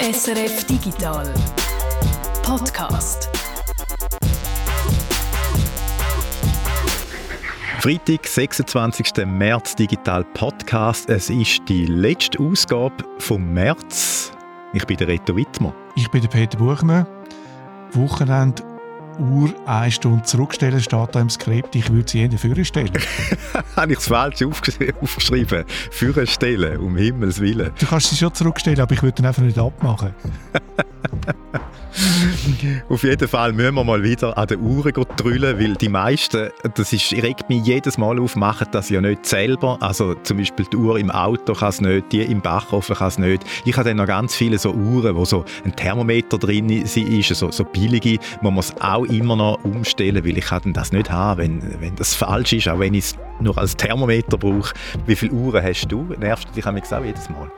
[0.00, 1.34] SRF Digital
[2.44, 3.28] Podcast.
[7.80, 9.26] Freitag, 26.
[9.26, 11.10] März Digital Podcast.
[11.10, 14.30] Es ist die letzte Ausgabe vom März.
[14.72, 15.74] Ich bin der Reto Wittmer.
[15.96, 17.04] Ich bin der Peter Buchmann.
[17.90, 18.62] Wochenende
[19.18, 21.74] Uhr eine Stunde zurückstellen, steht da im Skript.
[21.74, 22.90] Ich würde sie Ihnen vorstellen.
[23.76, 24.94] Habe ich es falsch aufgeschrieben?
[25.90, 27.70] Vorstellen, um Himmels Willen.
[27.78, 30.14] Du kannst sie schon zurückstellen, aber ich würde dann einfach nicht abmachen.
[32.88, 36.92] Auf jeden Fall müssen wir mal wieder an den Uhren drüllen, weil die meisten, das
[36.92, 39.78] ist, regt mich jedes Mal auf, machen das ja nicht selber.
[39.80, 43.18] Also zum Beispiel die Uhr im Auto kann es nicht, die im Backofen kann es
[43.18, 43.44] nicht.
[43.64, 46.94] Ich habe dann noch ganz viele so Uhren, wo so ein Thermometer drin ist,
[47.28, 51.38] so, so billige, man es auch immer noch umstellen, weil ich kann das nicht haben,
[51.40, 54.74] wenn, wenn das falsch ist, auch wenn ich es nur als Thermometer brauche.
[55.06, 56.14] Wie viele Uhren hast du?
[56.18, 57.50] Nervst du dich auch jedes Mal?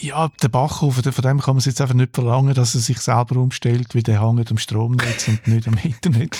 [0.00, 3.36] Ja, der Backofen, von dem kann man jetzt einfach nicht verlangen, dass er sich selber
[3.36, 6.36] umstellt, weil der hängt am Stromnetz und nicht am Internet.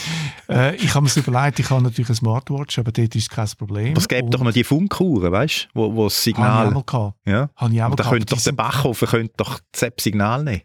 [0.48, 3.90] Äh, ich habe mir überlegt, ich habe natürlich eine Smartwatch, aber dort ist kein Problem.
[3.92, 6.50] Aber es gibt doch noch die Funkuhren, weißt du, wo, wo das Signal...
[6.50, 7.50] Habe ich auch mal Ja?
[7.56, 10.62] Habe ich auch mal da könnte doch der Backofen könnte doch das Signal nehmen.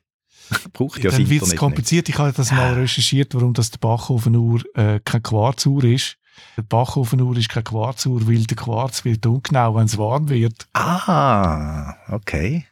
[0.73, 2.09] Braucht ja Dann wird es kompliziert.
[2.09, 6.17] Ich habe das mal recherchiert, warum das der Bachofenuhr äh, kein Quarzuhr ist.
[6.57, 10.67] Der Bachofenuhr ist kein Quarzuhr, weil der Quarz wird ungenau, wenn es warm wird.
[10.73, 12.65] Ah, okay.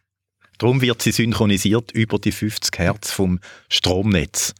[0.58, 4.54] Darum wird sie synchronisiert über die 50 Hertz vom Stromnetz.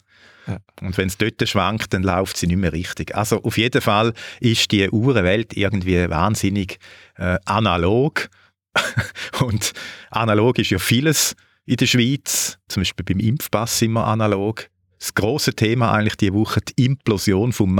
[0.46, 0.58] Ja.
[0.80, 3.14] Und wenn es dort schwankt, dann läuft sie nicht mehr richtig.
[3.14, 6.78] Also auf jeden Fall ist die Uhrenwelt irgendwie wahnsinnig
[7.16, 8.28] äh, analog.
[9.40, 9.72] Und
[10.10, 12.58] analog ist ja vieles in der Schweiz.
[12.68, 14.68] Zum Beispiel beim Impfpass sind wir analog.
[14.98, 17.72] Das große Thema eigentlich die Woche die Implosion von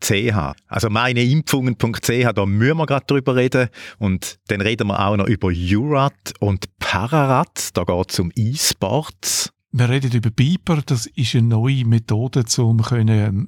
[0.00, 0.54] meineimpfungen.ch.
[0.68, 3.68] Also meineimpfungen.ch, da müssen wir gerade drüber reden.
[3.98, 7.76] Und dann reden wir auch noch über Jurat und Pararat.
[7.76, 9.52] Da geht es um E-Sports.
[9.70, 12.82] Wir reden über Beeper, das ist eine neue Methode, um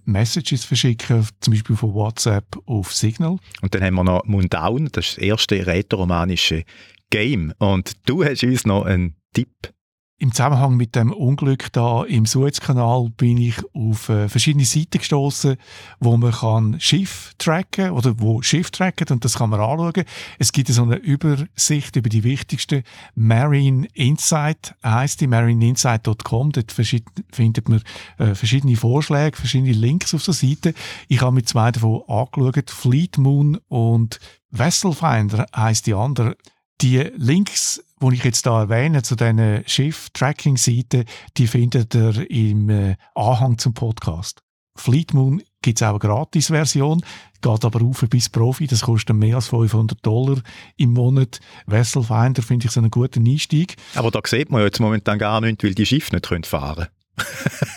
[0.04, 3.38] Messages verschicken, zum Beispiel von WhatsApp auf Signal.
[3.62, 6.64] Und dann haben wir noch Mundown, das ist das erste rätoromanische
[7.08, 7.54] Game.
[7.58, 9.72] Und du hast uns noch einen Tipp
[10.20, 15.56] im Zusammenhang mit dem Unglück da im Suezkanal bin ich auf äh, verschiedene Seiten gestoßen,
[15.98, 20.04] wo man kann Schiff tracken oder wo Schiff tracken und das kann man anschauen.
[20.38, 22.82] Es gibt so eine Übersicht über die wichtigsten
[23.14, 26.52] Marine Insight heißt die marineinsight.com.
[26.52, 27.82] Dort findet man
[28.18, 30.74] äh, verschiedene Vorschläge, verschiedene Links auf der Seite.
[31.08, 34.20] Ich habe mit zwei davon angeschaut, Fleet Moon und
[34.50, 36.36] Vessel Finder heißt die andere.
[36.82, 41.04] Die Links die ich jetzt da erwähne, zu diesen Schiff-Tracking-Seiten,
[41.36, 44.40] die findet ihr im äh, Anhang zum Podcast.
[44.76, 47.02] Fleetmoon gibt es auch eine Gratis-Version,
[47.42, 50.40] geht aber auf bis Profi, das kostet mehr als 500 Dollar
[50.76, 51.40] im Monat.
[51.66, 53.76] Vessel Finder finde ich so einen guten Einstieg.
[53.94, 56.88] Aber da sieht man jetzt momentan gar nicht, weil die Schiffe nicht fahren können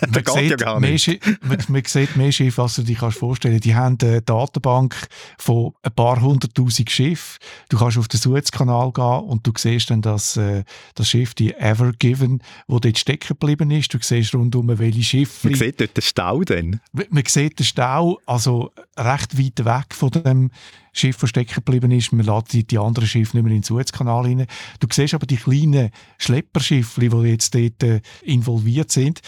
[0.01, 1.07] man, geht ja gar nicht.
[1.43, 4.95] man, man sieht mehr Schiffe, als du dir kannst vorstellen Die haben eine Datenbank
[5.37, 7.39] von ein paar hunderttausend Schiffen.
[7.69, 10.63] Du kannst auf den Suezkanal gehen und du siehst dann das, äh,
[10.95, 13.93] das Schiff, die Ever Given, wo dort stecken geblieben ist.
[13.93, 15.47] Du siehst rundum, welche Schiffe.
[15.49, 16.79] Man sieht dort den Stau dann?
[16.91, 20.51] Man sieht den Stau, also recht weit weg von dem
[20.93, 22.13] Schiff, das stecken geblieben ist.
[22.13, 24.45] Man lädt die, die anderen Schiffe nicht mehr in den Suezkanal rein.
[24.79, 25.89] Du siehst aber die kleinen
[26.19, 29.21] Schlepperschiffe, die jetzt dort äh, involviert sind.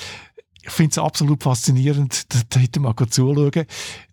[0.67, 3.65] Ich finde es absolut faszinierend, da hätte man zuschauen.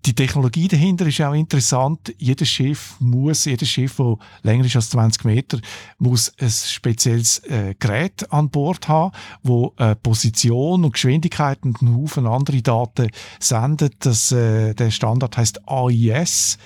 [0.04, 2.14] Die Technologie dahinter ist auch interessant.
[2.18, 5.60] Jedes Schiff muss, jedes Schiff, das länger ist als 20 Meter,
[5.98, 11.96] muss ein spezielles äh, Gerät an Bord haben, wo äh, Position und Geschwindigkeit und einen
[11.96, 13.08] Haufen andere Daten
[13.40, 13.94] sendet.
[14.00, 16.58] Das, äh, der Standard heißt AIS.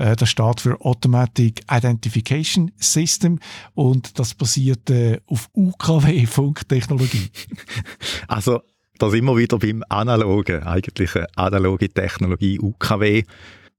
[0.00, 3.38] Äh, das steht für Automatic Identification System
[3.74, 7.30] und das basiert äh, auf UKW-Funktechnologie.
[8.28, 8.60] Also
[8.98, 13.24] da sind wir wieder beim analogen, eigentlich eine analoge Technologie UKW.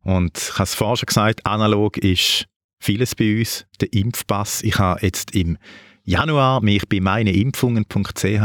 [0.03, 2.47] Und ich habe es vorhin schon gesagt, analog ist
[2.79, 4.61] vieles bei uns, der Impfpass.
[4.63, 5.57] Ich habe jetzt im
[6.03, 8.39] Januar mich bei meineimpfungen.ch äh,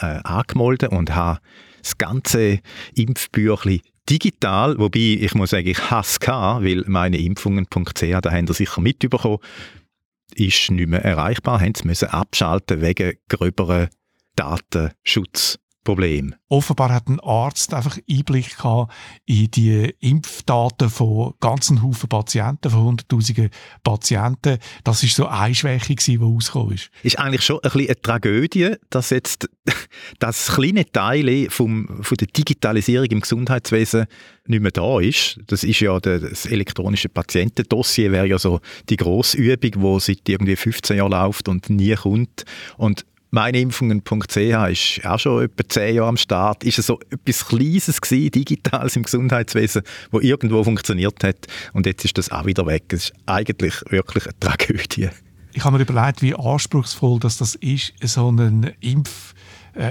[0.00, 1.40] angemeldet und habe
[1.82, 2.60] das ganze
[2.94, 8.80] Impfbüchlein digital, wobei ich muss sagen, ich hasse es, weil meineimpfungen.ch, da haben Sie sicher
[8.80, 9.38] mitbekommen,
[10.34, 13.88] ist nicht mehr erreichbar, haben sie müssen abschalten wegen gröberen
[14.36, 16.34] Datenschutz Problem.
[16.48, 18.92] Offenbar hat ein Arzt einfach Einblick gehabt
[19.26, 23.50] in die Impfdaten von ganzen Haufen Patienten, von hunderttausenden
[23.82, 24.58] Patienten.
[24.84, 26.90] Das ist so eine Schwäche die rausgekommen ist.
[27.02, 29.48] Ist eigentlich schon ein bisschen eine Tragödie, dass jetzt
[30.18, 34.06] das kleine Teil vom, von der Digitalisierung im Gesundheitswesen
[34.46, 35.40] nicht mehr da ist.
[35.46, 40.96] Das ist ja das elektronische Patientendossier wäre ja so die Grossübung, die seit irgendwie 15
[40.96, 42.44] Jahren läuft und nie kommt.
[42.76, 46.64] Und meineimpfungen.ch ist auch schon etwa zehn Jahre am Start.
[46.64, 52.04] Ist es so etwas Kleines gewesen, Digitales im Gesundheitswesen, wo irgendwo funktioniert hat und jetzt
[52.04, 52.84] ist das auch wieder weg.
[52.92, 55.08] Es ist eigentlich wirklich eine Tragödie.
[55.54, 59.34] Ich habe mir überlegt, wie anspruchsvoll dass das ist, so einen Impf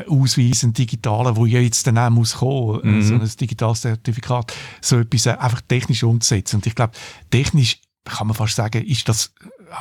[0.08, 3.02] Ausweis, ein digitaler, wo ja jetzt dann auch muss kommen, mhm.
[3.02, 6.58] so ein digitales Zertifikat, so etwas einfach technisch umzusetzen.
[6.58, 6.94] Und ich glaube,
[7.32, 9.34] technisch kann man fast sagen, ist das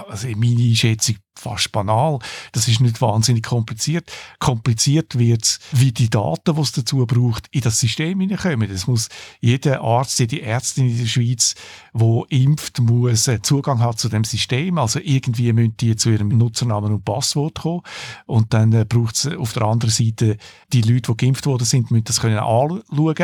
[0.09, 2.19] also in meiner Einschätzung fast banal.
[2.53, 4.11] Das ist nicht wahnsinnig kompliziert.
[4.39, 8.69] Kompliziert wird es, wie die Daten, die es dazu braucht, in das System hineinkommen.
[8.71, 9.09] Das muss
[9.41, 11.55] jeder Arzt, jede Ärztin in der Schweiz,
[11.93, 14.79] wo impft, muss äh, Zugang haben zu dem System.
[14.79, 17.83] Also irgendwie müssen die zu ihrem Nutzernamen und Passwort kommen.
[18.27, 20.37] Und dann äh, braucht es auf der anderen Seite
[20.73, 22.83] die Leute, die geimpft worden sind, müssen das können anschauen.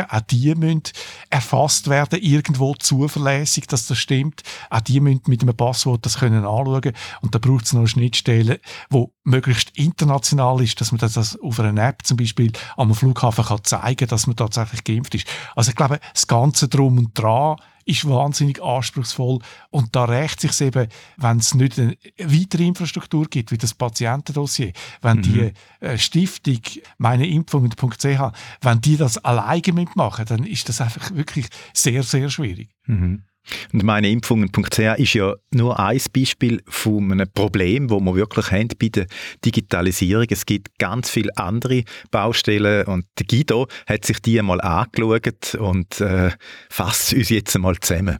[0.09, 0.83] Auch die müssen
[1.29, 4.43] erfasst werden, irgendwo zuverlässig, dass das stimmt.
[4.69, 6.93] Auch die müssen mit einem Passwort das können anschauen.
[7.21, 8.59] Und da braucht es noch eine Schnittstelle,
[8.89, 13.63] wo möglichst international ist, dass man das auf einer App zum Beispiel am Flughafen kann
[13.63, 15.27] zeigen, dass man tatsächlich geimpft ist.
[15.55, 19.39] Also ich glaube, das Ganze drum und dran ist wahnsinnig anspruchsvoll
[19.69, 24.73] und da rächt sich eben, wenn es nicht eine weitere Infrastruktur gibt, wie das Patientendossier,
[25.01, 25.21] wenn mhm.
[25.21, 26.59] die äh, Stiftung
[26.97, 28.31] meineimpfungen.ch,
[28.61, 32.69] wenn die das alleine mitmachen, dann ist das einfach wirklich sehr, sehr schwierig.
[32.87, 33.23] Mhm.
[33.73, 38.69] Und meine Impfungen.ch ist ja nur ein Beispiel von einem Problem, wo wir wirklich haben
[38.79, 39.07] bei der
[39.45, 40.25] Digitalisierung.
[40.29, 46.31] Es gibt ganz viele andere Baustellen und Guido hat sich die einmal angeschaut und äh,
[46.69, 48.19] fasst uns jetzt einmal zusammen.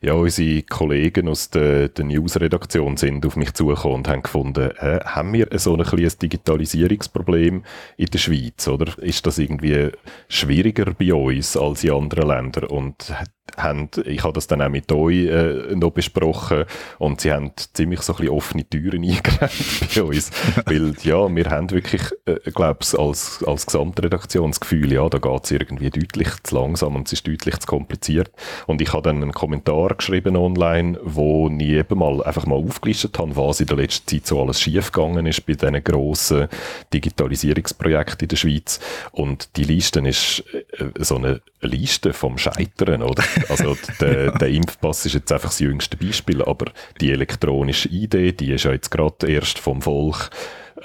[0.00, 5.00] Ja, unsere Kollegen aus der, der News-Redaktion sind auf mich zugekommen und haben gefunden, äh,
[5.04, 7.64] haben wir so ein kleines Digitalisierungsproblem
[7.96, 8.98] in der Schweiz, oder?
[8.98, 9.90] Ist das irgendwie
[10.28, 12.64] schwieriger bei uns als in anderen Ländern?
[12.64, 13.12] Und
[13.56, 16.64] haben, ich habe das dann auch mit euch äh, noch besprochen
[16.98, 19.52] und sie haben ziemlich so ein bisschen offene Türen eingerannt
[19.94, 20.30] bei uns,
[20.66, 25.18] weil ja, wir haben wirklich, äh, glaube ich, als, als Gesamtredaktion das Gefühl, ja, da
[25.18, 28.30] geht es irgendwie deutlich zu langsam und es ist deutlich zu kompliziert.
[28.66, 33.18] Und ich habe dann einen Kommentar geschrieben online, wo ich eben mal einfach mal aufgelistet
[33.18, 36.48] habe, was in der letzten Zeit so alles schiefgegangen ist bei diesen grossen
[36.92, 38.80] Digitalisierungsprojekten in der Schweiz.
[39.12, 43.22] Und die Liste ist äh, so eine Liste vom Scheitern, oder?
[43.48, 48.52] Also der, der, Impfpass ist jetzt einfach das jüngste Beispiel, aber die elektronische Idee, die
[48.52, 50.30] ist ja jetzt gerade erst vom Volk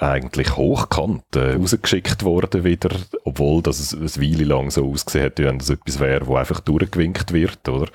[0.00, 2.90] eigentlich hochkant äh, rausgeschickt worden wieder,
[3.24, 7.32] obwohl das eine Weile lang so ausgesehen hat, wenn das etwas wäre, wo einfach durchgewinkt
[7.32, 7.88] wird, oder?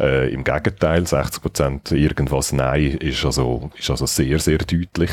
[0.00, 5.10] Äh, Im Gegenteil, 60% irgendwas Nein ist also, ist also sehr, sehr deutlich.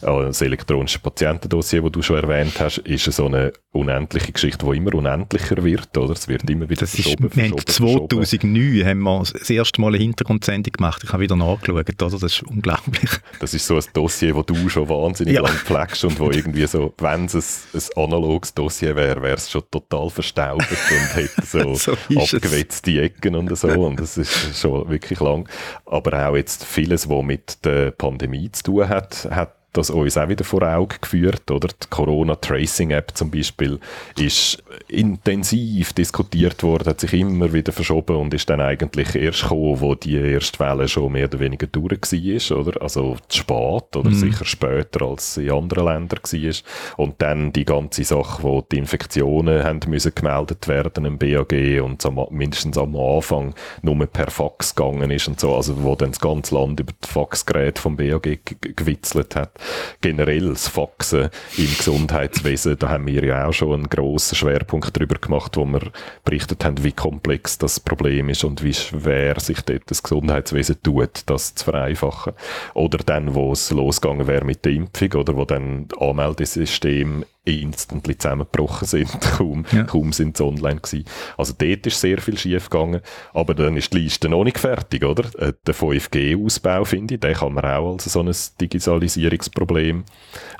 [0.00, 4.76] Äh, das elektronische Patientendossier, das du schon erwähnt hast, ist so eine unendliche Geschichte, die
[4.76, 6.12] immer unendlicher wird, oder?
[6.12, 9.98] Es wird immer wieder das verschoben, ist, verschoben, 2009 haben wir das erste Mal eine
[9.98, 11.02] Hintergrundsendung gemacht.
[11.04, 12.10] Ich habe wieder nachgeschaut, oder?
[12.10, 13.10] Das ist unglaublich.
[13.40, 15.40] Das ist so ein Dossier, das du schon wahnsinnig ja.
[15.40, 19.36] lang pflegst merkst und wo irgendwie so, wenn es ein, ein analoges Dossier wäre, wäre
[19.36, 24.58] es schon total verstaubt und hätte so, so abgewetzte Ecken und so und das ist
[24.58, 25.48] schon wirklich lang.
[25.86, 30.28] Aber auch jetzt vieles, was mit der Pandemie zu tun hat, hat das uns auch
[30.28, 31.68] wieder vor Augen geführt, oder?
[31.68, 33.80] Die Corona-Tracing-App zum Beispiel
[34.18, 39.80] ist intensiv diskutiert worden, hat sich immer wieder verschoben und ist dann eigentlich erst gekommen,
[39.80, 42.82] wo die erste Welle schon mehr oder weniger durch war, oder?
[42.82, 44.14] Also zu spät oder mhm.
[44.14, 46.54] sicher später als in anderen Ländern war.
[46.98, 52.04] Und dann die ganze Sache, wo die Infektionen haben müssen gemeldet werden im BAG und
[52.04, 56.20] am, mindestens am Anfang nur per Fax gegangen ist und so, also wo dann das
[56.20, 59.61] ganze Land über das Faxgerät vom BAG gewitzelt hat
[60.00, 65.16] generell das Faxen im Gesundheitswesen, da haben wir ja auch schon einen grossen Schwerpunkt darüber
[65.16, 65.92] gemacht, wo wir
[66.24, 71.22] berichtet haben, wie komplex das Problem ist und wie schwer sich dort das Gesundheitswesen tut,
[71.26, 72.34] das zu vereinfachen.
[72.74, 78.86] Oder dann, wo es losgegangen wäre mit der Impfung oder wo dann Anmeldesystem instantly zusammengebrochen
[78.86, 79.20] sind.
[79.36, 79.84] kaum, ja.
[79.84, 81.04] kaum sind sie online gewesen.
[81.36, 83.00] Also dort ist sehr viel schief gegangen.
[83.32, 85.24] Aber dann ist die Liste noch nicht fertig, oder?
[85.38, 90.04] Äh, der 5G-Ausbau, finde ich, den kann man auch als so ein Digitalisierungsproblem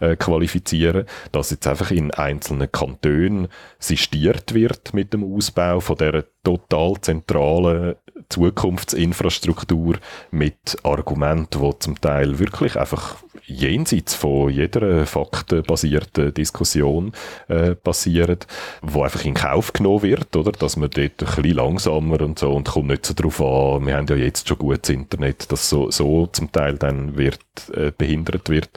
[0.01, 1.07] äh, qualifizieren.
[1.31, 3.49] Dass jetzt einfach in einzelnen Kantonen
[3.79, 7.97] sistiert wird mit dem Ausbau von der total zentralen
[8.29, 9.99] Zukunftsinfrastruktur
[10.31, 17.13] mit Argumenten, die zum Teil wirklich einfach jenseits von jeder faktenbasierten Diskussion
[17.49, 18.39] äh, passieren,
[18.83, 20.53] wo einfach in Kauf genommen wird, oder?
[20.53, 23.97] Dass man dort ein bisschen langsamer und so und kommt nicht so drauf an, wir
[23.97, 27.41] haben ja jetzt schon gutes Internet, dass so, so zum Teil dann wird,
[27.75, 28.71] äh, behindert wird.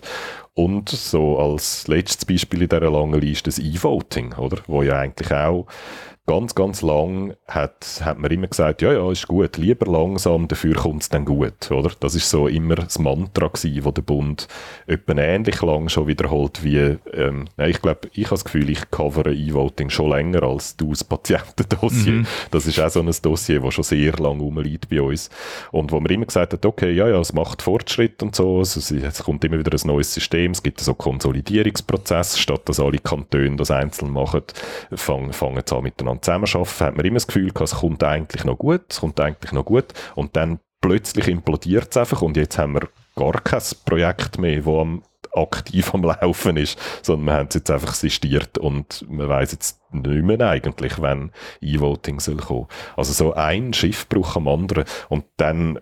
[0.53, 4.60] Und so als letztes Beispiel in dieser langen Liste das E-Voting, oder?
[4.67, 5.67] Wo ja eigentlich auch
[6.27, 10.74] ganz, ganz lang hat, hat man immer gesagt, ja, ja, ist gut, lieber langsam, dafür
[10.74, 11.91] kommt es dann gut, oder?
[12.00, 14.48] Das ist so immer das Mantra gewesen, wo der Bund
[14.88, 19.34] etwa ähnlich lang schon wiederholt wie, ähm, ich glaube, ich habe das Gefühl, ich covere
[19.34, 22.13] E-Voting schon länger als du das Patientendossier.
[22.13, 22.27] Mhm.
[22.50, 25.29] Das ist auch so ein Dossier, das schon sehr lang rumliegt bei uns.
[25.72, 28.75] Und wo man immer gesagt hat, okay, ja, ja, es macht Fortschritt und so, es,
[28.75, 33.58] es kommt immer wieder ein neues System, es gibt so Konsolidierungsprozess, statt dass alle Kantone
[33.58, 34.41] das einzeln machen,
[34.96, 38.03] fangen, fangen sie an miteinander miteinander zusammenarbeiten, hat man immer das Gefühl gehabt, es kommt
[38.03, 39.93] eigentlich noch gut, es kommt eigentlich noch gut.
[40.15, 44.88] Und dann plötzlich implodiert es einfach und jetzt haben wir gar kein Projekt mehr, das
[45.36, 49.79] aktiv am Laufen ist, sondern wir haben es jetzt einfach sistiert und man weiß jetzt
[50.01, 52.67] nicht mehr eigentlich, wenn E-Voting soll kommen.
[52.95, 55.81] Also so ein Schiffbruch am anderen und dann äh,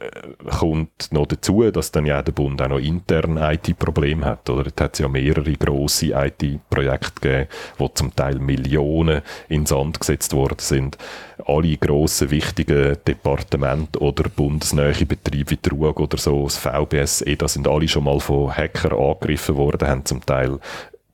[0.60, 4.68] kommt noch dazu, dass dann ja der Bund auch noch intern IT-Probleme hat, oder?
[4.68, 10.60] Es hat ja mehrere grosse IT-Projekte gegeben, wo zum Teil Millionen ins Sand gesetzt worden
[10.60, 10.98] sind.
[11.46, 17.48] Alle grossen, wichtigen Departemente oder bundesnähe Betriebe wie Trug oder so, das VBS, eh, da
[17.48, 20.60] sind alle schon mal von Hackern angegriffen worden, haben zum Teil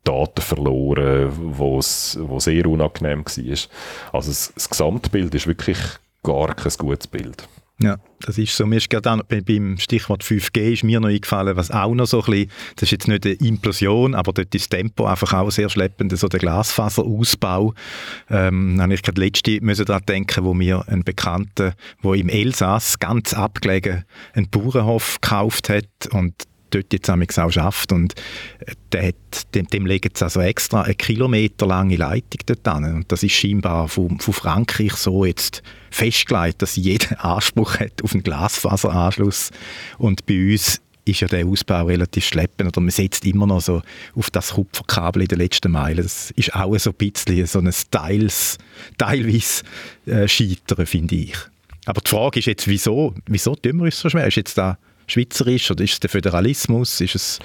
[0.03, 3.57] Daten verloren, wo es sehr unangenehm war.
[4.13, 5.77] Also das, das Gesamtbild ist wirklich
[6.23, 7.47] gar kein gutes Bild.
[7.81, 8.65] Ja, das ist so.
[8.65, 12.25] Mir ist gerade beim Stichwort 5G ist mir noch eingefallen, was auch noch so ein
[12.25, 15.69] bisschen, das ist jetzt nicht eine Implosion, aber dort ist das Tempo einfach auch sehr
[15.69, 17.73] schleppend, so der Glasfaserausbau.
[18.29, 22.99] Ähm, habe ich gerade letzte müssen daran denken, wo mir ein Bekannter, wo im Elsass
[22.99, 24.03] ganz abgelegen
[24.33, 26.33] einen Bauernhof gekauft hat und
[26.69, 28.13] dort jetzt auch schafft und
[28.59, 33.11] äh, der hat, dem, dem legen sie also extra eine kilometerlange Leitung dort an und
[33.11, 35.61] das ist scheinbar von, von Frankreich so jetzt
[35.91, 39.51] festgelegt, dass jeder Anspruch hat auf einen Glasfaseranschluss
[39.97, 43.81] und bei uns ist ja der Ausbau relativ schleppend oder man setzt immer noch so
[44.15, 46.03] auf das Kupferkabel in der letzten Meile.
[46.03, 48.57] Das ist auch so ein bisschen so ein Teils,
[48.97, 49.63] teilweise
[50.05, 51.35] äh, Scheitern, finde ich.
[51.85, 54.27] Aber die Frage ist jetzt, wieso, wieso tun wir uns so schwer?
[54.27, 54.77] Ist jetzt da
[55.09, 57.01] schweizerisch oder ist es der Föderalismus?
[57.01, 57.39] Ist es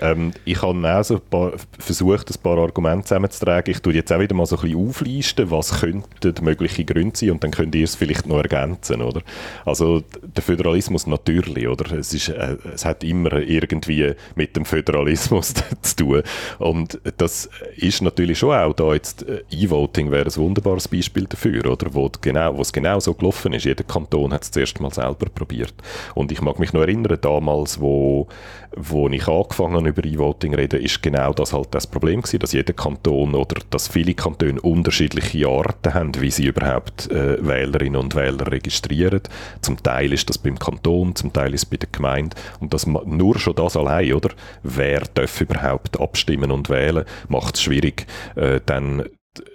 [0.00, 3.70] ähm, ich habe auch versucht, ein paar Argumente zusammenzutragen.
[3.70, 7.30] Ich tue jetzt auch wieder mal so ein bisschen auflisten, was könnten mögliche Gründe sein
[7.30, 9.22] und dann könnt ihr es vielleicht noch ergänzen, oder?
[9.64, 11.92] Also der Föderalismus natürlich, oder?
[11.98, 16.22] Es, ist, äh, es hat immer irgendwie mit dem Föderalismus zu tun
[16.58, 21.70] und das ist natürlich schon auch da jetzt äh, E-Voting wäre ein wunderbares Beispiel dafür,
[21.70, 21.92] oder?
[21.92, 23.64] Wo genau, wo es genau so gelaufen ist.
[23.64, 25.74] Jeder Kanton hat es zuerst mal selber probiert
[26.14, 28.28] und ich mag mich noch erinnern, damals, wo,
[28.76, 32.52] wo ich angefangen habe über E-Voting reden, ist genau das halt das Problem gewesen, dass
[32.52, 38.14] jeder Kanton oder dass viele Kantone unterschiedliche Arten haben, wie sie überhaupt äh, Wählerinnen und
[38.14, 39.22] Wähler registrieren.
[39.62, 42.86] Zum Teil ist das beim Kanton, zum Teil ist es bei der Gemeinde und das
[42.86, 44.30] nur schon das allein, oder?
[44.62, 49.04] Wer darf überhaupt abstimmen und wählen, macht es schwierig, äh, dann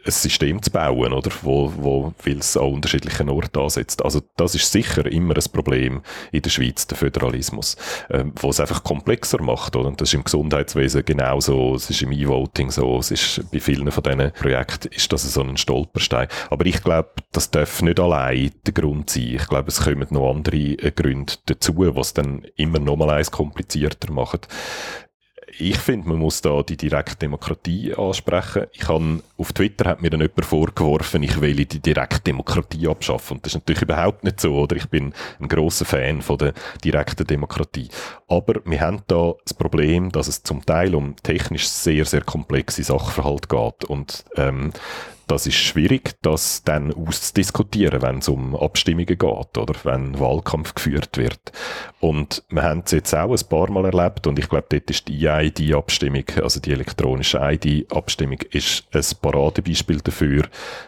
[0.06, 1.32] ein System zu bauen, oder?
[1.42, 4.04] Wo, wo, weil es an unterschiedlichen Orten ansetzt.
[4.04, 7.78] Also, das ist sicher immer ein Problem in der Schweiz, der Föderalismus,
[8.10, 9.88] ähm, wo es einfach komplexer macht, oder?
[9.88, 13.92] Und das ist im Gesundheitswesen genauso, es ist im E-Voting so, es ist bei vielen
[13.92, 16.28] von diesen Projekten ist das so ein Stolperstein.
[16.50, 19.36] Aber ich glaube, das darf nicht allein der Grund sein.
[19.36, 23.32] Ich glaube, es kommen noch andere äh, Gründe dazu, was dann immer noch mal eins
[23.32, 24.48] komplizierter macht
[25.60, 28.66] ich finde, man muss da die direkte Demokratie ansprechen.
[28.72, 33.38] Ich habe, auf Twitter hat mir dann jemand vorgeworfen, ich will die direkte Demokratie abschaffen.
[33.38, 34.76] Und das ist natürlich überhaupt nicht so, oder?
[34.76, 37.90] Ich bin ein großer Fan von der direkten Demokratie.
[38.28, 42.84] Aber wir haben da das Problem, dass es zum Teil um technisch sehr, sehr komplexe
[42.84, 43.86] Sachverhalte geht.
[43.86, 44.72] Und, ähm,
[45.28, 49.22] das ist schwierig, das dann auszudiskutieren, wenn es um Abstimmungen geht
[49.58, 51.52] oder wenn Wahlkampf geführt wird.
[52.00, 55.08] Und wir haben es jetzt auch ein paar Mal erlebt und ich glaube, dort ist
[55.08, 60.48] die EID-Abstimmung, also die elektronische ID-Abstimmung, ist ein Paradebeispiel dafür,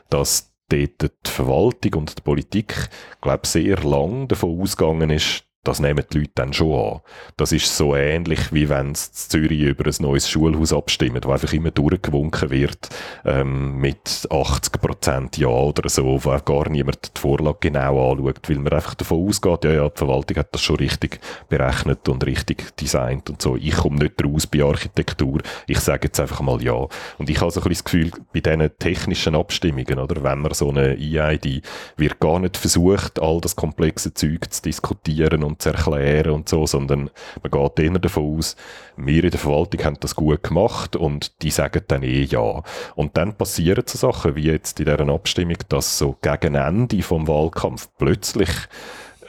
[0.10, 2.90] dass dort die Verwaltung und die Politik,
[3.22, 7.02] glaube sehr lang davon ausgegangen ist, das nehmen die Leute dann schon an.
[7.38, 11.52] Das ist so ähnlich, wie wenn es Zürich über ein neues Schulhaus abstimmt, wo einfach
[11.54, 12.90] immer durchgewunken wird,
[13.26, 18.48] ähm, mit 80 Prozent Ja oder so, wo auch gar niemand die Vorlage genau anschaut,
[18.48, 21.20] weil man einfach davon ausgeht, ja, ja, die Verwaltung hat das schon richtig
[21.50, 23.56] berechnet und richtig designt und so.
[23.56, 25.42] Ich komme nicht raus bei Architektur.
[25.68, 26.88] Ich sage jetzt einfach mal Ja.
[27.18, 30.54] Und ich habe so ein bisschen das Gefühl, bei diesen technischen Abstimmungen, oder, wenn man
[30.54, 31.62] so eine EID,
[31.98, 36.66] wird gar nicht versucht, all das komplexe Zeug zu diskutieren und zu erklären und so,
[36.66, 37.10] sondern
[37.42, 38.56] man geht eher davon aus,
[38.98, 42.64] wir in der Verwaltung haben das gut gemacht und die sagen dann eh ja.
[42.96, 47.28] Und dann passieren so Sachen wie jetzt in dieser Abstimmung, dass so gegen Ende vom
[47.28, 48.50] Wahlkampf plötzlich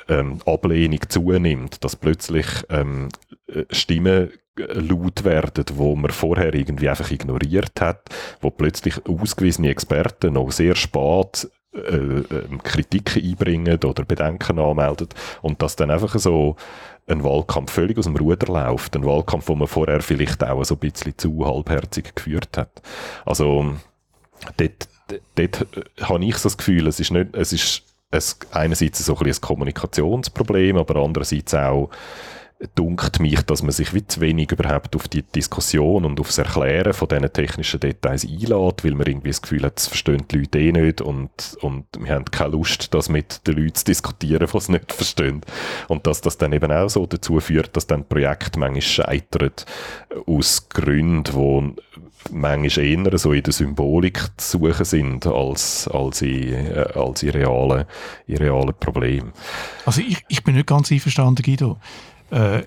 [0.09, 3.09] ähm, Ablehnung zunimmt, dass plötzlich ähm,
[3.49, 8.09] äh, Stimmen laut werden, wo man vorher irgendwie einfach ignoriert hat,
[8.41, 15.09] wo plötzlich ausgewiesene Experten noch sehr spät äh, ähm, Kritik einbringen oder Bedenken anmelden
[15.43, 16.57] und dass dann einfach so
[17.07, 20.75] ein Wahlkampf völlig aus dem Ruder läuft, ein Wahlkampf, wo man vorher vielleicht auch so
[20.75, 22.83] ein bisschen zu halbherzig geführt hat.
[23.25, 23.75] Also
[24.57, 24.89] dort,
[25.37, 29.17] dort äh, habe ich so das Gefühl, es ist nicht, es ist es, einerseits so
[29.17, 31.91] ein, ein Kommunikationsproblem, aber andererseits auch
[32.75, 37.09] dunkt mich, dass man sich zu wenig überhaupt auf die Diskussion und aufs Erklären von
[37.09, 40.73] diesen technischen Details einlädt, weil man irgendwie das Gefühl hat, das verstehen die Leute eh
[40.73, 44.69] nicht und, und wir haben keine Lust, das mit den Leuten zu diskutieren, die es
[44.71, 45.43] nicht verstehen.
[45.89, 49.53] Und dass das dann eben auch so dazu führt, dass dann Projekte manchmal scheitern
[50.27, 51.83] aus Gründen, die
[52.33, 57.31] manchmal eher so in der Symbolik zu suchen sind, als, als, in, äh, als in,
[57.31, 57.85] realen,
[58.29, 59.33] realen Problemen.
[59.85, 61.79] Also ich, ich bin nicht ganz einverstanden, Guido.
[62.31, 62.65] Äh,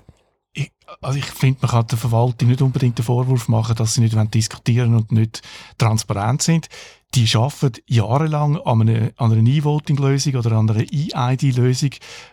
[0.52, 4.00] ich, also ich finde, man kann der Verwaltung nicht unbedingt den Vorwurf machen, dass sie
[4.00, 5.42] nicht diskutieren und nicht
[5.78, 6.68] transparent sind.
[7.14, 11.90] Die arbeiten jahrelang an einer, an einer E-Voting-Lösung oder an einer E-ID-Lösung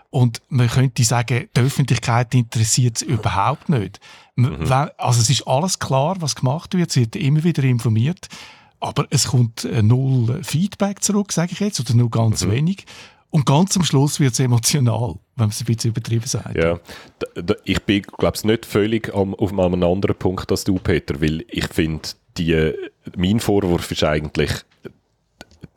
[0.09, 3.99] und man könnte sagen, die Öffentlichkeit interessiert es überhaupt nicht.
[4.35, 4.71] Mhm.
[4.97, 8.27] Also es ist alles klar, was gemacht wird, sie wird immer wieder informiert,
[8.79, 12.51] aber es kommt äh, null Feedback zurück, sage ich jetzt, oder nur ganz mhm.
[12.51, 12.85] wenig.
[13.29, 16.55] Und ganz am Schluss wird es emotional, wenn man es ein bisschen übertrieben sagt.
[16.55, 16.79] Ja,
[17.65, 21.43] ich bin, glaube ich, nicht völlig am, auf einem anderen Punkt als du, Peter, weil
[21.49, 22.09] ich finde,
[23.15, 24.51] mein Vorwurf ist eigentlich,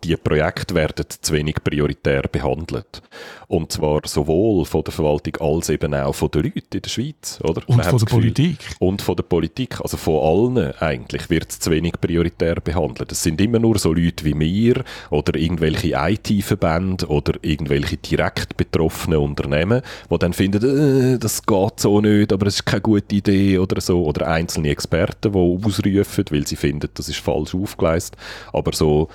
[0.04, 3.02] die Projekte werden zu wenig prioritär behandelt.
[3.48, 7.40] Und zwar sowohl von der Verwaltung als eben auch von den Leuten in der Schweiz.
[7.42, 7.62] Oder?
[7.66, 8.58] Und von der Gefühl, Politik.
[8.78, 9.80] Und von der Politik.
[9.80, 13.10] Also von allen eigentlich wird es zu wenig prioritär behandelt.
[13.12, 19.18] Es sind immer nur so Leute wie wir oder irgendwelche IT-Verbände oder irgendwelche direkt betroffene
[19.18, 23.58] Unternehmen, die dann finden, äh, das geht so nicht, aber es ist keine gute Idee
[23.58, 24.04] oder so.
[24.04, 28.18] Oder einzelne Experten, die ausrufen, weil sie finden, das ist falsch aufgeleistet.
[28.52, 29.08] Aber so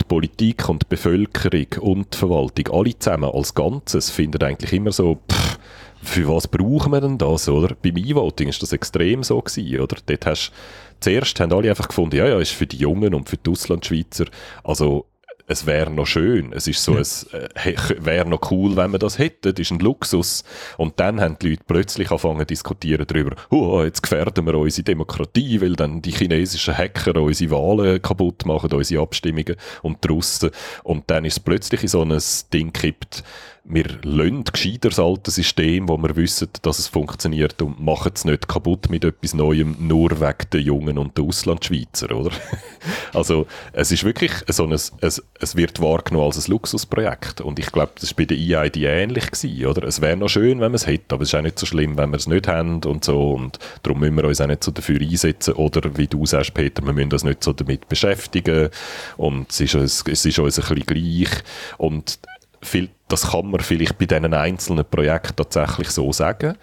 [0.00, 4.92] die Politik und die Bevölkerung und die Verwaltung, alle zusammen als Ganzes, finden eigentlich immer
[4.92, 5.58] so, pff,
[6.02, 7.74] für was brauchen wir denn das, oder?
[7.80, 9.96] Beim E-Voting ist das extrem so gewesen, oder?
[10.06, 10.52] Dort hast,
[11.00, 14.26] zuerst haben alle einfach gefunden, ja, ja, ist für die Jungen und für die Auslandschweizer,
[14.64, 15.06] also
[15.50, 16.52] es wäre noch schön.
[16.52, 17.00] Es ist so, ja.
[17.00, 19.52] es äh, wäre noch cool, wenn wir das hätten.
[19.52, 20.44] Das ist ein Luxus.
[20.76, 24.84] Und dann haben die Leute plötzlich angefangen zu diskutieren darüber, oh, jetzt gefährden wir unsere
[24.84, 30.50] Demokratie, weil dann die chinesischen Hacker unsere Wahlen kaputt machen, unsere Abstimmungen und die Russen.
[30.84, 32.16] Und dann ist es plötzlich in so ein
[32.52, 33.24] Ding gekippt,
[33.64, 38.24] wir lassen gescheiter das alte System, wo wir wissen, dass es funktioniert und machen es
[38.24, 42.30] nicht kaputt mit etwas Neuem, nur wegen der Jungen und der Auslandschweizer, oder?
[43.12, 47.40] also, es ist wirklich so ein, es, es wird wahrgenommen als ein Luxusprojekt.
[47.42, 49.86] Und ich glaube, das war bei der EID ähnlich gewesen, oder?
[49.86, 51.98] Es wäre noch schön, wenn wir es hätten, aber es ist auch nicht so schlimm,
[51.98, 53.32] wenn wir es nicht haben und so.
[53.32, 55.54] Und darum müssen wir uns auch nicht so dafür einsetzen.
[55.54, 58.70] Oder wie du sagst, Peter, wir müssen uns nicht so damit beschäftigen.
[59.16, 61.42] Und es ist uns, es ist uns ein bisschen gleich.
[61.76, 62.18] Und
[62.62, 66.56] viel, das kann man vielleicht bei diesen einzelnen Projekten tatsächlich so sagen.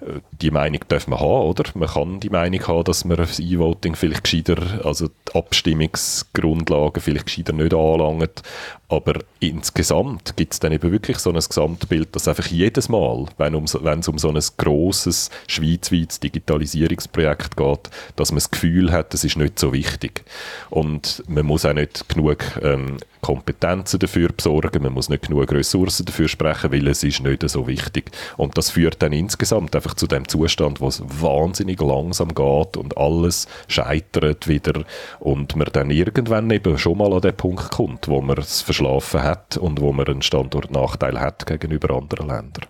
[0.00, 1.64] Äh, die Meinung darf man haben, oder?
[1.74, 7.26] Man kann die Meinung haben, dass man das E-Voting vielleicht gescheiter, also die Abstimmungsgrundlagen vielleicht
[7.26, 8.42] gescheiter nicht anlangt.
[8.88, 13.56] Aber insgesamt gibt es dann eben wirklich so ein Gesamtbild, dass einfach jedes Mal, wenn,
[13.56, 19.24] um, es um so ein grosses schweizweites Digitalisierungsprojekt geht, dass man das Gefühl hat, es
[19.24, 20.24] ist nicht so wichtig.
[20.70, 25.85] Und man muss auch nicht genug ähm, Kompetenzen dafür besorgen, man muss nicht genug Ressourcen
[25.86, 28.10] dafür sprechen, weil es ist nicht so wichtig.
[28.36, 32.96] Und das führt dann insgesamt einfach zu dem Zustand, wo es wahnsinnig langsam geht und
[32.96, 34.84] alles scheitert wieder
[35.20, 39.22] und man dann irgendwann eben schon mal an den Punkt kommt, wo man es verschlafen
[39.22, 42.66] hat und wo man einen Standortnachteil hat gegenüber anderen Ländern.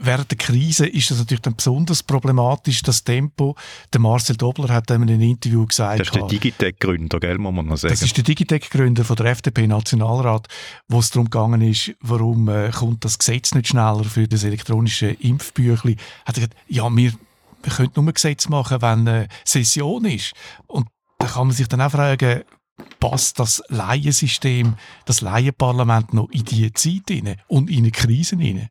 [0.00, 3.54] Während der Krise ist das natürlich dann besonders problematisch, das Tempo.
[3.92, 6.00] Der Marcel Dobler hat in einem Interview gesagt...
[6.00, 7.92] Das ist der Digitec-Gründer, gell, muss man noch sagen.
[7.92, 10.48] Das ist der Digitec-Gründer von der FDP-Nationalrat,
[10.88, 15.08] wo es darum gegangen ist, warum äh, kommt das Gesetz nicht schneller für das elektronische
[15.08, 15.96] Impfbüchli.
[16.24, 17.12] Hat er gesagt, ja, wir,
[17.62, 20.32] wir können nur ein Gesetz machen, wenn eine Session ist.
[20.66, 22.42] Und da kann man sich dann auch fragen,
[22.98, 28.70] passt das Laiensystem, das Laienparlament noch in diese Zeit hinein und in eine Krise hinein?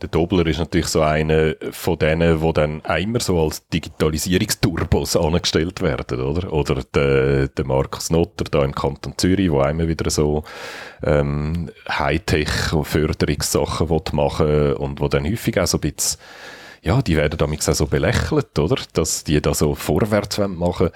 [0.00, 5.82] Der Dobler ist natürlich so einer von denen, die dann immer so als Digitalisierungsturbos angestellt
[5.82, 6.52] werden, oder?
[6.52, 10.44] Oder der, der Markus Notter da im Kanton Zürich, der immer wieder so
[11.02, 16.20] ähm, Hightech-Förderungssachen machen und wo dann häufig auch so ein bisschen
[16.80, 18.76] ja, die werden damit auch so belächelt, oder?
[18.92, 20.90] Dass die da so vorwärts machen wollen.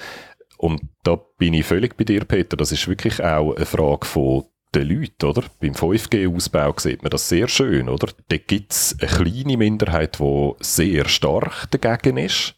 [0.57, 2.57] Und da bin ich völlig bei dir, Peter.
[2.57, 5.43] Das ist wirklich auch eine Frage von den Leuten, oder?
[5.61, 8.09] Beim 5G-Ausbau sieht man das sehr schön, oder?
[8.29, 12.55] Da gibt es eine kleine Minderheit, die sehr stark dagegen ist.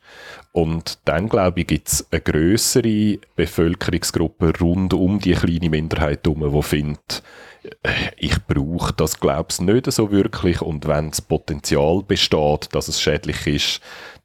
[0.53, 6.53] Und dann, glaube ich, gibt es eine größere Bevölkerungsgruppe rund um die kleine Minderheit herum,
[6.55, 7.23] die findet,
[8.17, 10.63] ich brauche das, glaube ich, nicht so wirklich.
[10.63, 13.81] Und wenn das Potenzial besteht, dass es schädlich ist,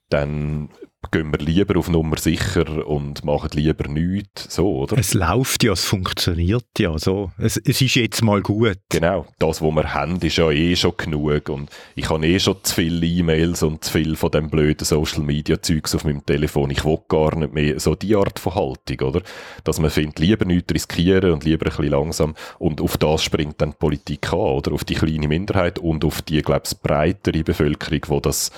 [0.09, 0.69] dann
[1.11, 4.97] gehen wir lieber auf Nummer sicher und machen lieber nichts, so, oder?
[4.97, 7.31] Es läuft ja, es funktioniert ja, so.
[7.37, 8.77] Es, es ist jetzt mal gut.
[8.89, 12.57] Genau, das, was wir haben, ist ja eh schon genug und ich habe eh schon
[12.63, 16.69] zu viele E-Mails und zu viel von dem blöden Social-Media-Zeugs auf meinem Telefon.
[16.69, 19.21] Ich will gar nicht mehr so die Art von Haltung, oder?
[19.63, 23.61] Dass man findet, lieber nichts riskieren und lieber ein bisschen langsam und auf das springt
[23.61, 24.73] dann die Politik an, oder?
[24.73, 28.51] Auf die kleine Minderheit und auf die, glaube ich, breitere Bevölkerung, wo das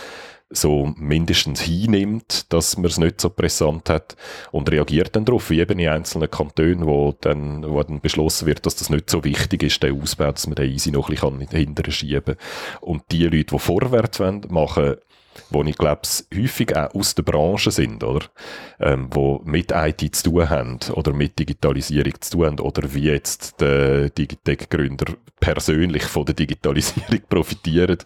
[0.51, 4.15] so mindestens hinnimmt, dass man es nicht so pressant hat
[4.51, 8.65] und reagiert dann darauf, wie eben in einzelnen Kantonen, wo dann, wo dann beschlossen wird,
[8.65, 11.47] dass das nicht so wichtig ist, der Ausbau, dass man den easy noch ein bisschen
[11.49, 12.37] hinterher schieben kann.
[12.81, 14.95] Und die Leute, die vorwärts wollen, machen
[15.49, 16.01] wo ich glaube,
[16.35, 18.25] häufig auch aus der Branche sind, oder?
[18.79, 23.05] Ähm, wo mit IT zu tun haben oder mit Digitalisierung zu tun haben oder wie
[23.05, 27.97] jetzt der Digitec-Gründer persönlich von der Digitalisierung profitieren,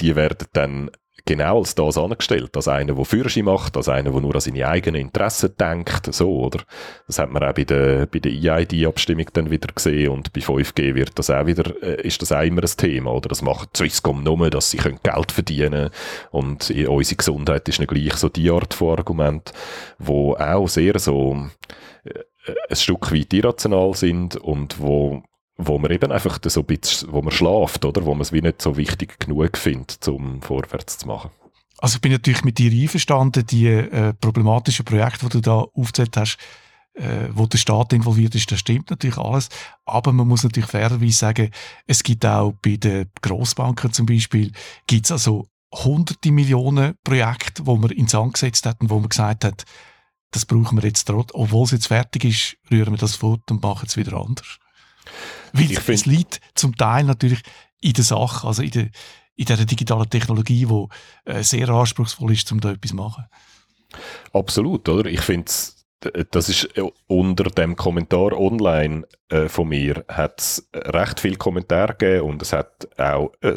[0.00, 0.90] die werden dann
[1.24, 4.66] genau als das angestellt, als einer, der Führerschein macht, als einer, der nur an seine
[4.66, 6.60] eigenen Interessen denkt, so, oder?
[7.06, 10.94] Das hat man auch bei der, bei der EID-Abstimmung dann wieder gesehen und bei 5G
[10.94, 13.28] wird das auch wieder, äh, ist das auch immer ein Thema, oder?
[13.28, 15.90] Das macht Swisscom nur, dass sie können Geld verdienen
[16.30, 19.52] und unsere Gesundheit ist nicht gleich so die Art von Argument,
[19.98, 21.48] wo auch sehr so,
[22.04, 22.20] äh,
[22.68, 25.22] ein Stück weit irrational sind und wo
[25.56, 28.04] wo man eben einfach so ein bisschen, wo man schlaft, oder?
[28.04, 31.30] Wo man es wie nicht so wichtig genug findet, um vorwärts zu machen.
[31.78, 36.16] Also ich bin natürlich mit dir einverstanden, die äh, problematischen Projekte, die du da aufgezählt
[36.16, 36.38] hast,
[36.94, 39.48] äh, wo der Staat involviert ist, das stimmt natürlich alles.
[39.84, 41.50] Aber man muss natürlich fairerweise sagen,
[41.86, 44.52] es gibt auch bei den Grossbanken zum Beispiel,
[44.86, 49.08] gibt es also hunderte Millionen Projekte, wo man ins Sand gesetzt hat und wo man
[49.08, 49.64] gesagt hat,
[50.30, 53.62] das brauchen wir jetzt trotzdem, obwohl es jetzt fertig ist, rühren wir das fort und
[53.62, 54.58] machen es wieder anders.
[55.52, 57.40] Weil ich es liegt zum Teil natürlich
[57.80, 58.88] in der Sache, also in der,
[59.36, 63.24] in der digitalen Technologie, die äh, sehr anspruchsvoll ist, um da etwas zu machen.
[64.32, 65.08] Absolut, oder?
[65.08, 65.50] Ich finde
[66.30, 71.94] das ist äh, unter dem Kommentar online äh, von mir hat es recht viel Kommentare
[71.94, 73.56] gegeben und es hat auch ein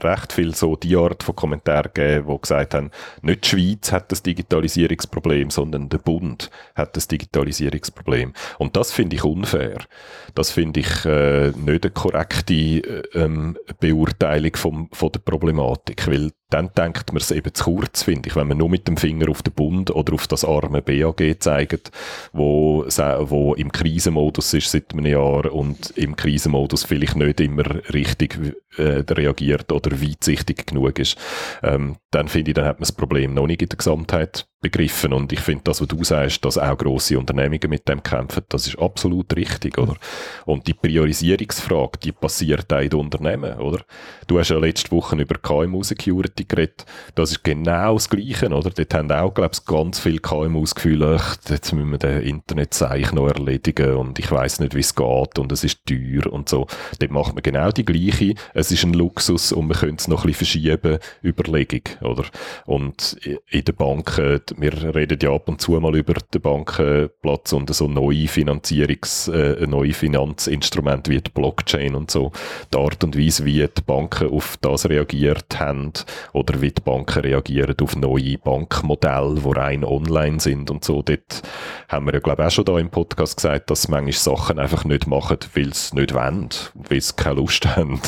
[0.00, 2.90] recht viel so die Art von Kommentaren gegeben, die gesagt haben,
[3.22, 8.32] nicht die Schweiz hat das Digitalisierungsproblem, sondern der Bund hat das Digitalisierungsproblem.
[8.58, 9.78] Und das finde ich unfair.
[10.34, 16.32] Das finde ich äh, nicht eine korrekte äh, ähm, Beurteilung vom, von der Problematik, weil
[16.50, 19.28] dann denkt man es eben zu kurz, finde ich, wenn man nur mit dem Finger
[19.28, 21.90] auf den Bund oder auf das arme BAG zeigt,
[22.32, 28.38] wo, wo im Krisenmodus ist seit einem Jahr und im Krisenmodus vielleicht nicht immer richtig
[28.76, 31.18] äh, reagiert oder weitsichtig genug ist,
[31.62, 35.12] ähm, dann finde ich, dann hat man das Problem noch nicht in der Gesamtheit begriffen.
[35.12, 38.66] Und ich finde, das, was du sagst, dass auch grosse Unternehmungen mit dem kämpfen, das
[38.66, 39.94] ist absolut richtig, oder?
[40.46, 43.84] Und die Priorisierungsfrage, die passiert auch in den Unternehmen, oder?
[44.26, 46.86] Du hast ja letzte Woche über KMU-Security geredet.
[47.14, 48.70] Das ist genau das Gleiche, oder?
[48.70, 53.12] Dort haben auch, glaube ich, ganz viele KMUs Gefühl, ach, jetzt müssen wir den Internetzeich
[53.12, 56.66] noch erledigen und ich weiß nicht, wie es geht und es ist teuer und so.
[56.98, 58.34] Dort macht man genau die gleiche.
[58.54, 61.82] Es ist ein Luxus und man könnte es noch ein bisschen verschieben, Überlegung.
[62.00, 62.24] Oder?
[62.66, 63.18] Und
[63.50, 67.88] in den Banken, wir reden ja ab und zu mal über den Bankenplatz und so
[67.88, 72.32] neue Finanzierungs, äh, neue Finanzinstrumente wie die Blockchain und so.
[72.72, 75.92] Die Art und Weise, wie die Banken auf das reagiert haben
[76.32, 81.02] oder wie die Banken reagieren auf neue Bankmodelle, die rein online sind und so.
[81.02, 81.42] Dort
[81.88, 84.84] haben wir ja, glaube ich, auch schon da im Podcast gesagt, dass manche Sachen einfach
[84.84, 88.00] nicht machen, weil sie nicht wollen, weil sie keine Lust haben.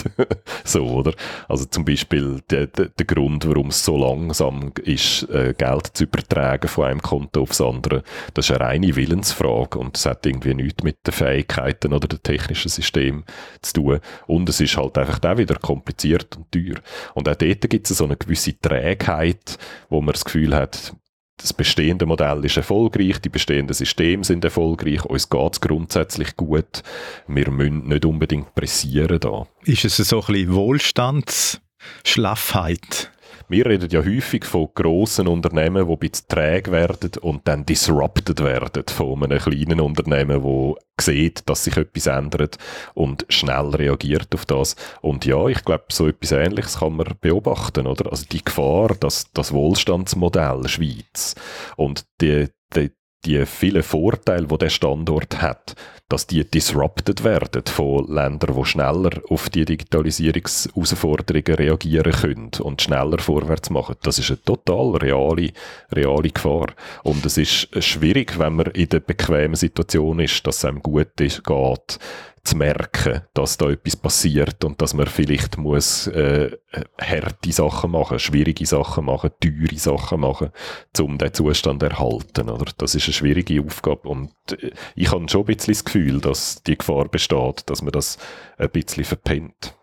[0.65, 1.15] so, oder?
[1.49, 6.05] Also zum Beispiel der, der, der Grund, warum es so langsam ist, äh, Geld zu
[6.05, 8.03] übertragen von einem Konto aufs andere,
[8.35, 12.23] das ist eine reine Willensfrage und das hat irgendwie nichts mit den Fähigkeiten oder dem
[12.23, 13.25] technischen System
[13.63, 14.01] zu tun.
[14.27, 16.81] Und es ist halt einfach auch wieder kompliziert und teuer.
[17.15, 20.95] Und auch dort gibt es so eine gewisse Trägheit, wo man das Gefühl hat,
[21.41, 26.83] das bestehende Modell ist erfolgreich, die bestehenden Systeme sind erfolgreich, uns geht es grundsätzlich gut.
[27.27, 29.49] Wir müssen nicht unbedingt pressieren da.
[29.65, 33.11] Ist es so ein bisschen Wohlstandsschlaffheit?
[33.51, 38.39] Wir reden ja häufig von grossen Unternehmen, die ein bisschen träge werden und dann disrupted
[38.45, 42.59] werden von einem kleinen Unternehmen, wo sieht, dass sich etwas ändert
[42.95, 44.77] und schnell reagiert auf das.
[45.01, 48.13] Und ja, ich glaube, so etwas Ähnliches kann man beobachten, oder?
[48.13, 51.35] Also die Gefahr, dass das Wohlstandsmodell Schweiz
[51.77, 52.93] und die, die,
[53.25, 55.75] die vielen Vorteile, die der Standort hat,
[56.11, 63.19] dass die disrupted werden von Ländern, die schneller auf die Digitalisierungsausforderungen reagieren können und schneller
[63.19, 63.95] vorwärts machen.
[64.03, 65.53] Das ist eine total reale,
[65.93, 66.67] reale Gefahr.
[67.05, 71.21] Und es ist schwierig, wenn man in der bequemen Situation ist, dass es einem gut
[71.21, 71.99] ist, geht,
[72.43, 76.51] zu merken, dass da etwas passiert und dass man vielleicht muss äh,
[76.99, 80.51] harte Sachen machen, schwierige Sachen machen, teure Sachen machen,
[80.99, 82.49] um den Zustand zu erhalten.
[82.49, 82.73] Oder?
[82.79, 86.63] Das ist eine schwierige Aufgabe und äh, ich habe schon ein bisschen das Gefühl, dass
[86.63, 88.19] die Gefahr besteht, dass man das
[88.59, 89.75] ein bisschen verpennt.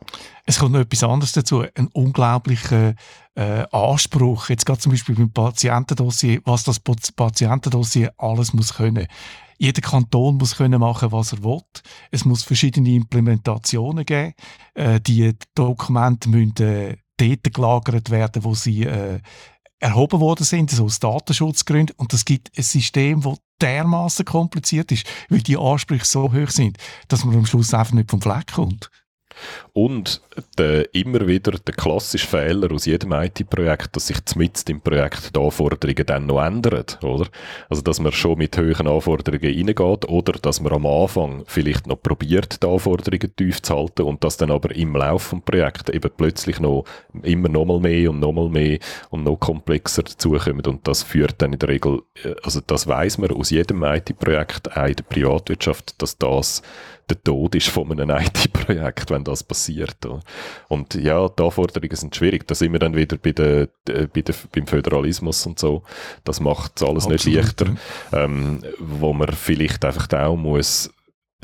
[0.45, 2.95] Es kommt noch etwas anderes dazu, ein unglaublicher
[3.35, 9.07] äh, Anspruch, jetzt gerade zum Beispiel beim Patientendossier, was das Patientendossier alles muss können.
[9.57, 11.61] Jeder Kanton muss können machen, was er will.
[12.11, 14.33] Es muss verschiedene Implementationen geben.
[14.75, 19.19] Äh, die Dokumente müssen äh, dort gelagert werden, wo sie äh,
[19.79, 21.95] erhoben worden sind, so aus Datenschutzgründen.
[21.97, 26.77] Und das gibt ein System, das dermaßen kompliziert ist, weil die Ansprüche so hoch sind,
[27.07, 28.89] dass man am Schluss einfach nicht vom Fleck kommt.
[29.73, 30.21] Und
[30.57, 35.39] der, immer wieder der klassische Fehler aus jedem IT-Projekt, dass sich zumindest im Projekt die
[35.39, 37.27] Anforderungen dann noch ändern, oder?
[37.69, 42.01] Also, dass man schon mit hohen Anforderungen reingeht oder dass man am Anfang vielleicht noch
[42.01, 46.11] probiert, die Anforderungen tief zu halten und dass dann aber im Laufe des Projekts eben
[46.15, 46.85] plötzlich noch
[47.23, 51.41] immer noch mal mehr und noch mal mehr und noch komplexer dazukommen und das führt
[51.41, 55.03] dann in der Regel, äh, also das weiß man aus jedem IT-Projekt, auch in der
[55.03, 56.61] Privatwirtschaft, dass das
[57.09, 59.97] der Tod ist von einem IT-Projekt, wenn das passiert.
[60.67, 62.47] Und ja, die Anforderungen sind schwierig.
[62.47, 65.83] Da sind wir dann wieder bei der, bei der, beim Föderalismus und so.
[66.23, 67.67] Das macht alles Absolut, nicht leichter.
[68.11, 70.89] Ähm, wo man vielleicht einfach auch muss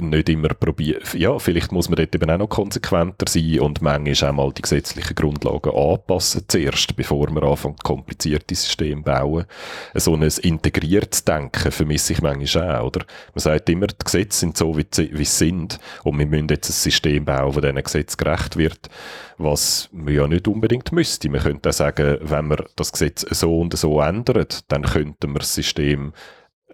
[0.01, 1.03] nicht immer probieren.
[1.13, 4.63] Ja, vielleicht muss man dort eben auch noch konsequenter sein und manchmal auch mal die
[4.63, 9.45] gesetzlichen Grundlagen anpassen zuerst, bevor man anfängt, komplizierte Systeme bauen.
[9.93, 13.06] So ein integriertes Denken vermisse ich manchmal auch, oder?
[13.36, 16.73] Man sagt immer, die Gesetze sind so, wie, sie sind und wir müssen jetzt ein
[16.73, 18.89] System bauen, das diesen Gesetz gerecht wird,
[19.38, 21.29] was man ja nicht unbedingt müsste.
[21.29, 25.38] Man könnte auch sagen, wenn man das Gesetz so und so ändert, dann könnte man
[25.38, 26.13] das System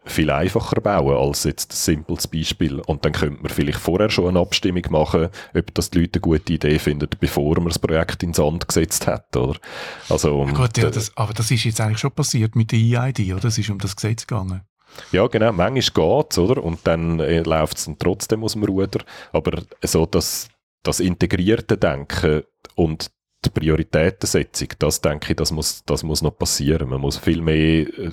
[0.06, 2.80] viel einfacher bauen als jetzt ein simples Beispiel.
[2.80, 6.22] Und dann könnte man vielleicht vorher schon eine Abstimmung machen, ob das die Leute eine
[6.22, 9.60] gute Idee finden, bevor man das Projekt ins Sand gesetzt hat, oder?
[10.10, 13.34] Also, ja gut, ja, das, aber das ist jetzt eigentlich schon passiert mit der EID,
[13.34, 13.46] oder?
[13.46, 14.62] Es ist um das Gesetz gegangen.
[15.12, 15.52] Ja, genau.
[15.52, 16.64] Manchmal geht es, oder?
[16.64, 19.04] Und dann äh, läuft es trotzdem aus dem Ruder.
[19.32, 20.50] Aber so das,
[20.84, 22.44] das integrierte Denken
[22.76, 23.12] und
[23.46, 26.90] die Prioritätensetzung, das denke ich, das muss, das muss noch passieren.
[26.90, 28.12] Man muss viel mehr äh,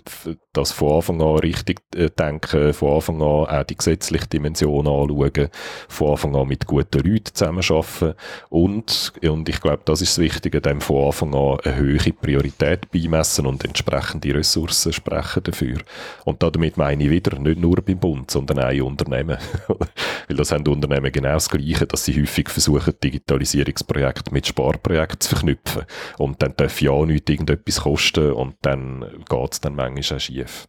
[0.53, 5.49] das von Anfang an richtig äh, denken, von Anfang an auch die gesetzliche Dimension anschauen,
[5.89, 8.15] von Anfang an mit guten Leuten zusammenarbeiten
[8.51, 12.91] und, und ich glaube, das ist das Wichtige, dem von Anfang an eine höhere Priorität
[12.93, 15.79] beimessen und entsprechende Ressourcen sprechen dafür.
[16.25, 19.39] Und damit meine ich wieder, nicht nur beim Bund, sondern auch in Unternehmen.
[20.29, 25.31] Weil das haben Unternehmen genau das Gleiche, dass sie häufig versuchen, Digitalisierungsprojekte mit Sparprojekten zu
[25.31, 25.85] verknüpfen.
[26.19, 30.21] Und dann darf ja auch nicht irgendetwas kosten und dann geht es dann manchmal auch
[30.21, 30.67] schief.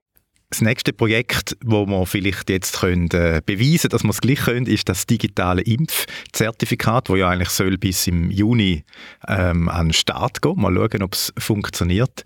[0.50, 4.66] Das nächste Projekt, wo wir vielleicht jetzt können, äh, beweisen dass wir es gleich können,
[4.66, 8.86] ist das digitale Impfzertifikat, wo ja eigentlich soll bis im Juni
[9.28, 10.56] ähm, an den Start gehen.
[10.56, 12.24] Mal schauen, ob es funktioniert.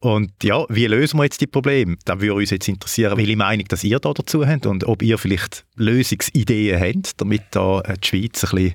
[0.00, 1.96] Und ja, wie lösen wir jetzt die Probleme?
[2.04, 5.16] Da würde uns jetzt interessieren, welche Meinung dass ihr da dazu habt und ob ihr
[5.16, 8.74] vielleicht Lösungsideen habt, damit da äh, die Schweiz ein bisschen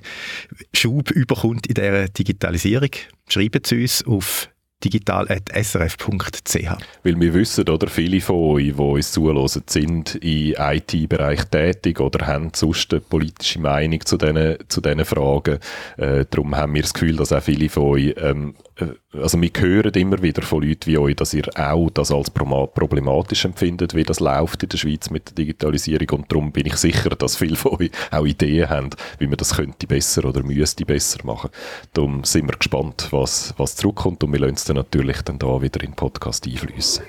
[0.72, 2.90] Schub überkommt in dieser Digitalisierung.
[3.28, 4.48] Schreibt es uns auf
[4.84, 6.70] digital.srf.ch.
[7.02, 12.26] Weil wir wissen, oder, viele von euch, die uns zulassen, sind im IT-Bereich tätig oder
[12.26, 15.58] haben sonst eine politische Meinung zu diesen, zu diesen Fragen.
[15.96, 18.67] Äh, darum haben wir das Gefühl, dass auch viele von euch ähm, äh,
[19.12, 23.44] also wir hören immer wieder von Leuten wie euch, dass ihr auch das als problematisch
[23.44, 27.10] empfindet, wie das läuft in der Schweiz mit der Digitalisierung und darum bin ich sicher,
[27.10, 31.24] dass viele von euch auch Ideen haben, wie man das könnte besser oder müsste besser
[31.24, 31.50] machen.
[31.92, 35.60] Darum sind wir gespannt, was, was zurückkommt und wir lassen es dann natürlich dann da
[35.60, 37.04] wieder in den Podcast einfließen.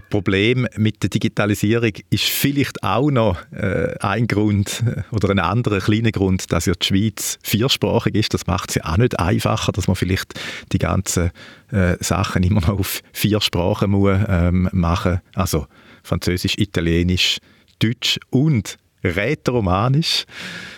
[0.00, 5.80] Problem mit der Digitalisierung ist vielleicht auch noch äh, ein Grund äh, oder ein anderer
[5.80, 8.34] kleiner Grund, dass ja die Schweiz viersprachig ist.
[8.34, 10.34] Das macht es ja auch nicht einfacher, dass man vielleicht
[10.72, 11.30] die ganzen
[11.70, 15.66] äh, Sachen immer noch auf vier Sprachen muss, ähm, machen Also
[16.02, 17.38] Französisch, Italienisch,
[17.78, 20.24] Deutsch und Rätoromanisch.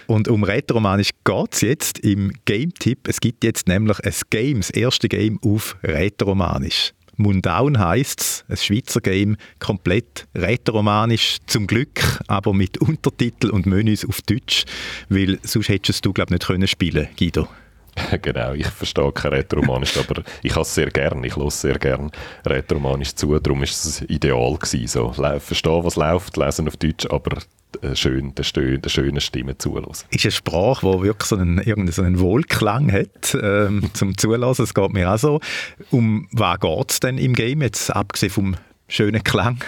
[0.06, 3.08] Und um Rätoromanisch geht es jetzt im Game-Tipp.
[3.08, 6.92] Es gibt jetzt nämlich ein Game, das erste Game auf Rätoromanisch.
[7.16, 14.04] Mundaun heisst es, ein Schweizer Game, komplett rätoromanisch, zum Glück, aber mit Untertitel und Menüs
[14.04, 14.64] auf Deutsch,
[15.08, 17.48] weil sonst hättest du, glaube ich, nicht können spielen Guido.
[18.22, 22.10] genau, ich verstehe kein Rätoromanisch, aber ich habe es sehr gern, ich höre sehr gern
[22.46, 27.38] Rätoromanisch zu, darum ist es ideal gewesen, so, verstehen, was läuft, lesen auf Deutsch, aber
[27.82, 30.06] äh, schön, der, schön, der schönen Stimme zulassen.
[30.10, 34.64] Ist eine Sprache, die wirklich so einen, irgendeinen so einen Wohlklang hat ähm, zum Zulassen.
[34.64, 35.40] Es geht mir auch so.
[35.90, 38.56] Um was geht es denn im Game, jetzt abgesehen vom
[38.88, 39.62] schönen Klang?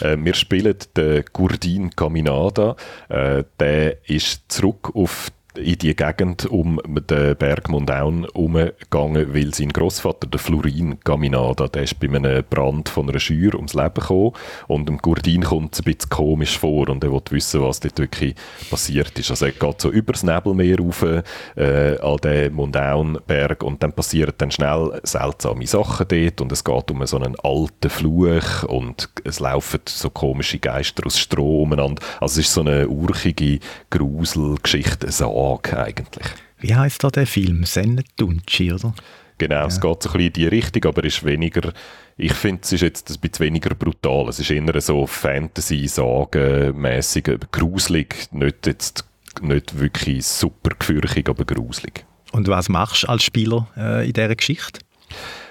[0.00, 2.76] Äh, wir spielen den Gurdin Caminada.
[3.08, 5.30] Äh, der ist zurück auf
[5.62, 11.82] in die Gegend um den Berg Mondaun umgegangen, weil sein Großvater, der Florin Gaminada, der
[11.82, 14.32] ist bei einem Brand von einer Schür ums Leben gekommen
[14.68, 17.98] und dem Gurdin kommt es ein bisschen komisch vor und er will wissen, was dort
[17.98, 18.34] wirklich
[18.70, 19.30] passiert ist.
[19.30, 24.50] Also er geht so übers Nebelmeer rauf äh, an den Mondaunberg und dann passieren dann
[24.50, 29.80] schnell seltsame Sachen dort und es geht um so einen alten Fluch und es laufen
[29.86, 32.02] so komische Geister aus Stroh umeinander.
[32.20, 33.58] Also es ist so eine urchige
[33.90, 36.26] Gruselgeschichte, so Frage eigentlich.
[36.58, 37.64] Wie heißt da der Film?
[37.64, 38.94] Sennetunci, oder?
[39.38, 39.66] Genau, ja.
[39.66, 41.72] es geht so ein bisschen in die Richtung, aber ist weniger,
[42.16, 44.28] ich finde, es ist jetzt ein bisschen weniger brutal.
[44.28, 49.04] Es ist eher so Fantasy-Sagen-mäßig, gruselig, nicht jetzt
[49.40, 52.04] nicht wirklich super gefürchtig, aber gruselig.
[52.32, 54.80] Und was machst du als Spieler äh, in dieser Geschichte?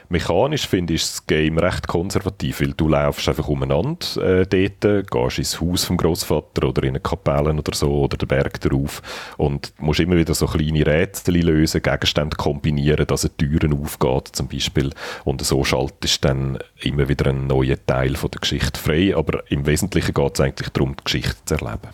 [0.09, 5.37] Mechanisch finde ich das Game recht konservativ, weil du laufst einfach umeinander äh, dort, gehst
[5.37, 9.01] ins Haus vom Großvater oder in eine Kapelle oder so oder den Berg darauf
[9.35, 14.47] und musst immer wieder so kleine Rätsel lösen, Gegenstände kombinieren, dass eine Türen aufgeht zum
[14.47, 14.91] Beispiel
[15.25, 19.65] und so schaltest dann immer wieder einen neuen Teil von der Geschichte frei, aber im
[19.65, 21.89] Wesentlichen geht es eigentlich darum, die Geschichte zu erleben.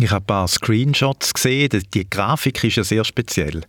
[0.00, 3.62] Ich habe ein paar Screenshots gesehen, die Grafik ist ja sehr speziell.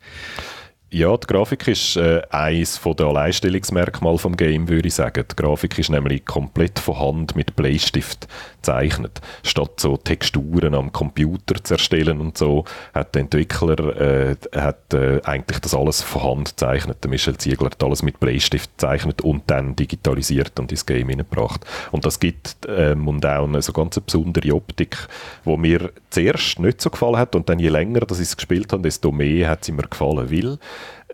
[0.92, 5.24] Ja, die Grafik ist äh, eines der Alleinstellungsmerkmale vom Game, würde ich sagen.
[5.30, 9.22] Die Grafik ist nämlich komplett von Hand mit Bleistift gezeichnet.
[9.44, 15.22] Statt so Texturen am Computer zu erstellen und so, hat der Entwickler äh, hat, äh,
[15.26, 17.04] eigentlich das alles von Hand gezeichnet.
[17.04, 21.68] Der Michel Ziegler hat alles mit Bleistift gezeichnet und dann digitalisiert und ins Game hineingebracht.
[21.92, 25.08] Und das gibt äh, eine so ganz besondere Optik,
[25.44, 28.74] wo mir zuerst nicht so gefallen hat und dann je länger dass ich es gespielt
[28.74, 30.58] habe, desto mehr hat sie mir gefallen, weil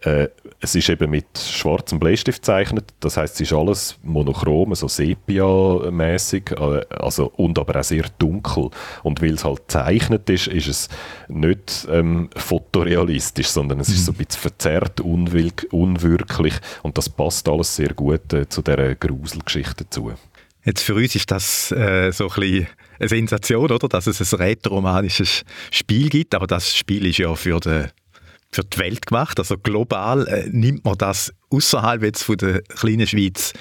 [0.06, 4.88] äh, es ist eben mit schwarzem Bleistift gezeichnet, das heißt, es ist alles monochrom, so
[4.88, 8.70] sepia-mäßig, äh, also, und aber auch sehr dunkel.
[9.04, 10.90] Und weil es halt gezeichnet ist, ist es
[11.28, 13.96] nicht ähm, fotorealistisch, sondern es mhm.
[13.96, 18.96] ist so ein bisschen verzerrt, unwirklich und das passt alles sehr gut äh, zu dieser
[18.96, 20.14] Gruselgeschichte dazu.
[20.64, 22.68] Jetzt für uns ist das äh, so ein bisschen
[23.00, 23.88] eine Sensation, oder?
[23.88, 27.90] dass es ein rätoromanisches Spiel gibt, aber das Spiel ist ja für den
[28.56, 29.38] für die Welt gemacht.
[29.40, 33.54] Also global äh, nimmt man das außerhalb jetzt von der kleinen Schweiz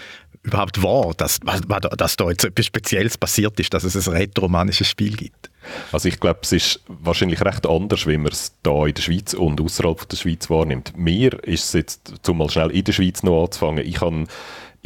[0.44, 5.16] überhaupt wahr, dass, dass da jetzt etwas Spezielles passiert ist, dass es ein rätoromanisches Spiel
[5.16, 5.50] gibt?
[5.90, 9.32] Also ich glaube, es ist wahrscheinlich recht anders, wie man es da in der Schweiz
[9.32, 10.96] und außerhalb der Schweiz wahrnimmt.
[10.96, 14.26] Mir ist es jetzt, um mal schnell in der Schweiz noch anzufangen, ich habe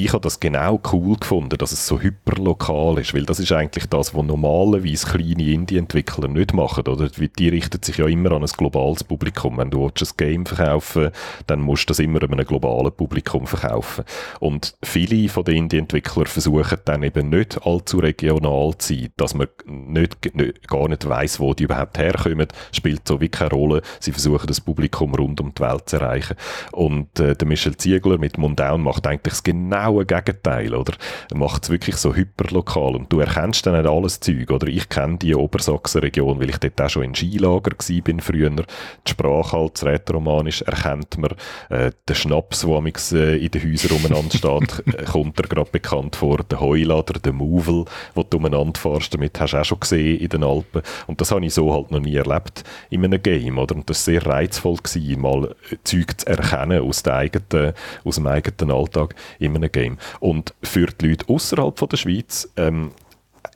[0.00, 3.86] ich habe das genau cool gefunden, dass es so hyperlokal ist, weil das ist eigentlich
[3.86, 7.08] das, was normalerweise kleine Indie-Entwickler nicht machen, oder?
[7.08, 9.58] Die richten sich ja immer an ein globales Publikum.
[9.58, 11.10] Wenn du ein Game verkaufen
[11.48, 14.04] dann musst du das immer einem globalen Publikum verkaufen.
[14.38, 19.48] Und viele von den Indie-Entwicklern versuchen dann eben nicht allzu regional zu sein, dass man
[19.66, 23.82] nicht, nicht, gar nicht weiß, wo die überhaupt herkommen, spielt so wie keine Rolle.
[23.98, 26.36] Sie versuchen das Publikum rund um die Welt zu erreichen.
[26.70, 30.94] Und äh, der Michel Ziegler mit Mundown macht eigentlich das genau genaue Gegenteil, oder?
[31.34, 34.66] Macht es wirklich so hyperlokal und du erkennst dann nicht alles Zeug, oder?
[34.68, 38.50] Ich kenne die Obersachsen-Region, weil ich dort auch schon in Skilager war früher.
[38.50, 41.32] Die Sprache halt, das Rätoromanisch erkennt man.
[41.70, 46.16] Äh, der Schnaps, der äh, in den Häusern umeinander steht, äh, kommt dir gerade bekannt
[46.16, 46.38] vor.
[46.38, 50.28] Der Heulader, der Mouvel, wo du umeinander fährst, damit hast du auch schon gesehen in
[50.28, 50.82] den Alpen.
[51.06, 53.74] Und das habe ich so halt noch nie erlebt in einem Game, oder?
[53.74, 57.72] Und das war sehr reizvoll gewesen, mal Zeug zu erkennen aus, der eigenen,
[58.04, 59.77] aus dem eigenen Alltag in einem Game.
[60.20, 62.92] Und für die Leute außerhalb der Schweiz ähm,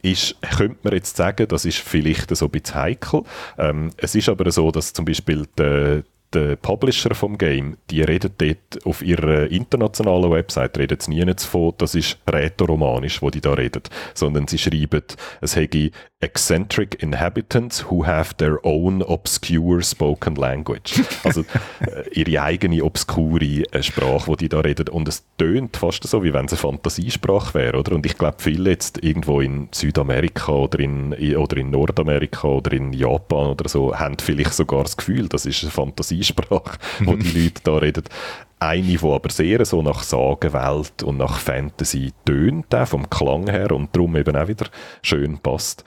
[0.03, 3.23] ist, könnte man jetzt sagen, das ist vielleicht so ein bisschen heikel.
[3.59, 6.03] Ähm, es ist aber so, dass zum Beispiel der,
[6.35, 11.75] der Publisher vom Game, die redet dort auf ihrer internationalen Website, reden sie nie davon,
[11.79, 13.83] das ist rätoromanisch, wo die da reden,
[14.15, 15.03] sondern sie schreiben,
[15.41, 15.91] es hätte
[16.23, 21.03] eccentric inhabitants who have their own obscure spoken language.
[21.25, 21.43] Also
[21.81, 24.89] äh, ihre eigene obskure äh, Sprache, wo die da reden.
[24.89, 27.95] Und es tönt fast so, wie wenn es eine Fantasiesprache wäre, oder?
[27.95, 32.93] Und ich glaube, viele jetzt irgendwo in Südamerika oder in, oder in Nordamerika oder in
[32.93, 35.71] Japan oder so, haben vielleicht sogar das Gefühl, das ist eine
[36.23, 38.05] Fantasiesprache, wo die Leute da reden
[38.59, 43.73] eine, die aber sehr so nach Sagenwelt und nach Fantasy tönt, auch vom Klang her
[43.73, 44.67] und darum eben auch wieder
[45.03, 45.83] schön passt.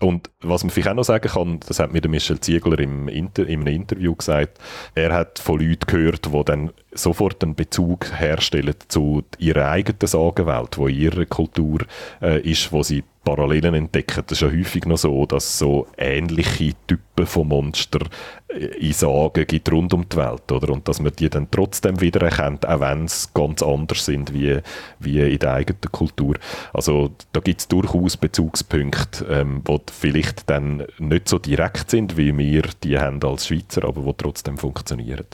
[0.00, 3.08] Und was man vielleicht auch noch sagen kann, das hat mir der Michel Ziegler im
[3.08, 4.58] Inter in einem Interview gesagt,
[4.94, 10.78] er hat von Leuten gehört, die dann sofort einen Bezug herstellen zu ihrer eigenen Sagenwelt,
[10.78, 11.80] wo ihre Kultur
[12.22, 14.24] äh, ist, wo sie Parallelen entdecken.
[14.26, 18.00] Das ist ja häufig noch so, dass so ähnliche Typen von Monster
[18.48, 20.72] äh, in Sagen gibt rund um die Welt, oder?
[20.72, 24.58] Und dass man die dann trotzdem wiedererkennt, auch wenn sie ganz anders sind wie,
[24.98, 26.36] wie in der eigenen Kultur.
[26.72, 32.36] Also da gibt es durchaus Bezugspunkte, ähm, die vielleicht dann nicht so direkt sind, wie
[32.36, 35.26] wir die haben als Schweizer, aber die trotzdem funktionieren.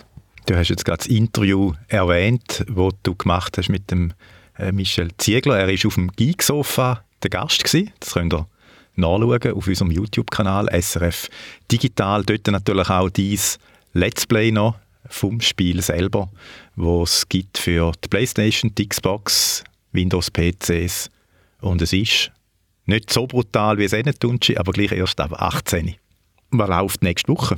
[0.46, 4.12] Du hast jetzt gerade das Interview erwähnt, das du gemacht hast mit dem
[4.58, 5.58] äh, Michel Ziegler.
[5.58, 7.92] Er ist auf dem Geeksofa der Gast gewesen.
[8.00, 8.46] Das könnt ihr
[8.94, 11.28] nachschauen auf unserem YouTube-Kanal SRF
[11.70, 12.24] Digital.
[12.24, 13.58] Dort natürlich auch dieses
[13.92, 14.76] Let's Play noch
[15.08, 16.28] vom Spiel selber,
[16.74, 19.62] wo es gibt für die Playstation, die Xbox,
[19.92, 21.10] Windows PCs
[21.60, 22.32] und es ist
[22.86, 25.94] nicht so brutal wie es Ennetunci, aber gleich erst ab 18.
[26.50, 27.56] Was läuft nächste Woche?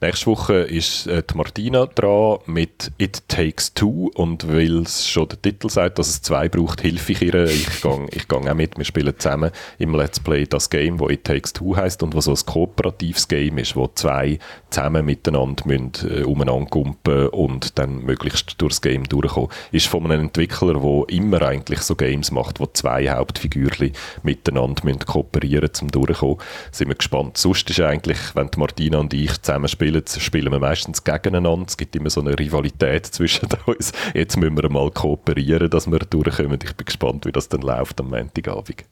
[0.00, 5.42] Nächste Woche ist äh, Martina dran mit It Takes Two und weil es schon der
[5.42, 7.46] Titel sagt, dass es zwei braucht, helfe ich ihr.
[7.46, 11.24] Ich gehe ich auch mit, wir spielen zusammen im Let's Play das Game, wo It
[11.24, 14.38] Takes Two heißt und was so ein kooperatives Game ist, wo zwei
[14.70, 19.50] zusammen miteinander müssen, äh, umeinander kumpen und dann möglichst durchs Game durchkommen.
[19.72, 23.90] Ist von einem Entwickler, der immer eigentlich so Games macht, wo zwei Hauptfigürchen
[24.22, 26.36] miteinander müssen kooperieren zum durchkommen.
[26.70, 27.36] Sind wir gespannt.
[27.36, 31.66] Sonst ist eigentlich, wenn Martina und ich zusammen spielen, spielen, spielen wir meistens gegeneinander.
[31.66, 33.92] Es gibt immer so eine Rivalität zwischen uns.
[34.14, 36.58] Jetzt müssen wir mal kooperieren, dass wir durchkommen.
[36.62, 38.84] Ich bin gespannt, wie das dann läuft am Montagabend.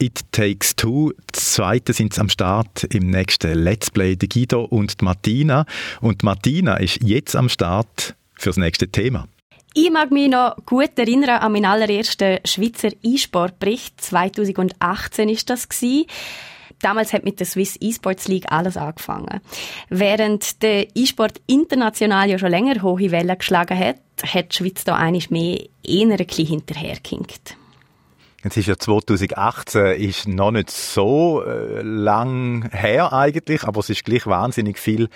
[0.00, 1.12] It Takes Two.
[1.12, 5.66] Die zweite sind am Start im nächsten Let's Play, der Guido und die Martina.
[6.00, 9.26] Und die Martina ist jetzt am Start für das nächste Thema.
[9.74, 14.00] Ich mag mich noch gut erinnern an meinen allerersten Schweizer E-Sport-Bericht.
[14.00, 16.06] 2018 ist das gewesen
[16.80, 19.40] damals hat mit der Swiss Esports League alles angefangen.
[19.88, 24.96] Während der E-Sport international ja schon länger hohe Wellen geschlagen hat, hat die Schweiz da
[24.96, 27.56] eigentlich mehr eher ein bisschen hinterhergehinkt.
[28.44, 34.04] Jetzt ist ja 2018 ist noch nicht so äh, lang her eigentlich, aber es ist
[34.04, 35.08] gleich wahnsinnig viel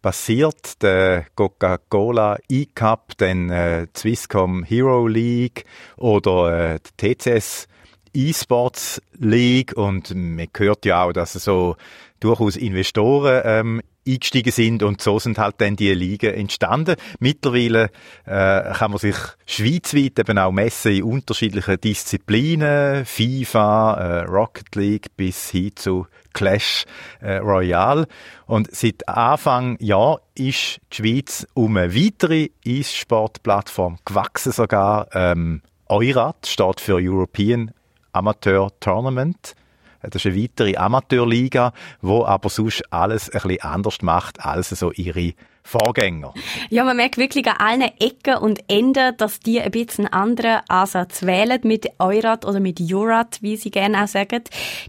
[0.00, 0.82] passiert.
[0.82, 5.66] Der Coca-Cola E-Cup, dann äh, Swisscom Hero League
[5.98, 7.68] oder äh, die TCS
[8.14, 11.76] E-Sports League und man hört ja auch, dass so
[12.20, 16.96] durchaus Investoren ähm, eingestiegen sind und so sind halt dann die Ligen entstanden.
[17.18, 17.90] Mittlerweile
[18.24, 25.16] äh, kann man sich schweizweit eben auch messen in unterschiedlichen Disziplinen, FIFA, äh, Rocket League
[25.16, 26.84] bis hin zu Clash
[27.20, 28.06] äh, Royale.
[28.46, 35.08] Und seit Anfang Jahr ist die Schweiz um eine weitere E-Sport-Plattform gewachsen sogar.
[35.12, 37.72] Ähm, Eurat steht für European
[38.12, 39.54] Amateur Tournament.
[40.02, 44.92] Das ist eine weitere Amateurliga, wo aber sonst alles ein bisschen anders macht als so
[44.92, 46.32] ihre Vorgänger.
[46.70, 51.22] Ja, man merkt wirklich an allen Ecken und Enden, dass die ein bisschen anderen Ansatz
[51.22, 54.42] wählen mit Eurat oder mit Jurat, wie sie gerne auch sagen.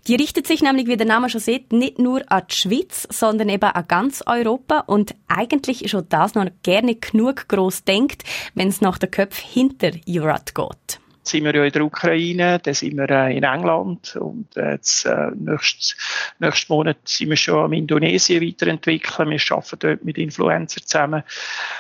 [0.08, 3.50] Die richtet sich nämlich, wie der Name schon sieht, nicht nur an die Schweiz, sondern
[3.50, 8.24] eben an ganz Europa und eigentlich ist auch das noch gerne genug gross denkt,
[8.56, 12.74] wenn es nach der Köpf hinter Jurat geht sind wir ja in der Ukraine, dann
[12.74, 15.96] sind wir äh, in England und äh, jetzt, äh, nächsten,
[16.40, 19.30] nächsten Monat sind wir schon am Indonesien weiterentwickeln.
[19.30, 21.24] Wir arbeiten dort mit Influencern zusammen.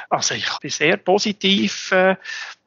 [0.09, 2.15] Also ich bin sehr positiv, äh,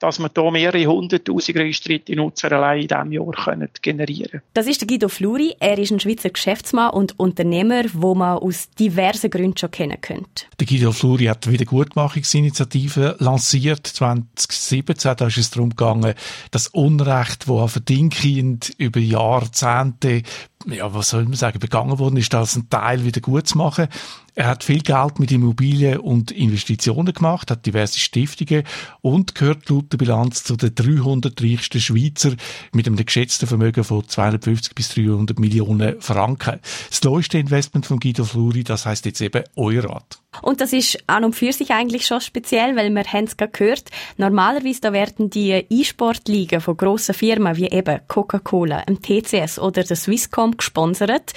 [0.05, 4.81] dass wir hier mehrere hunderttausend registrierte Nutzer allein in diesem Jahr können generieren Das ist
[4.81, 5.55] der Guido Fluri.
[5.61, 10.47] Er ist ein Schweizer Geschäftsmann und Unternehmer, wo man aus diversen Gründen schon kennen könnte.
[10.59, 15.17] Der Guido Fluri hat die Wiedergutmachungsinitiative lanciert 2017.
[15.17, 16.15] Da ist es darum gegangen,
[16.51, 20.23] das Unrecht, das verdinkind über Jahrzehnte
[20.67, 23.89] ja, was soll man sagen, begangen worden ist, das ein Teil wieder gut zu machen.
[24.37, 28.65] Er hat viel Geld mit Immobilien und Investitionen gemacht, hat diverse Stiftungen
[29.01, 32.33] und gehört laut der Bilanz zu den 300 reichsten Schweizer
[32.73, 36.59] mit einem geschätzten Vermögen von 250 bis 300 Millionen Franken.
[36.89, 40.19] Das neueste Investment von Guido Fluri, das heißt jetzt eben Eurat.
[40.43, 43.91] Und das ist an und für sich eigentlich schon speziell, weil wir haben es gehört,
[44.17, 50.54] normalerweise da werden die E-Sport-Ligen von grossen Firmen wie eben Coca-Cola, TCS oder der Swisscom
[50.57, 51.33] gesponsert.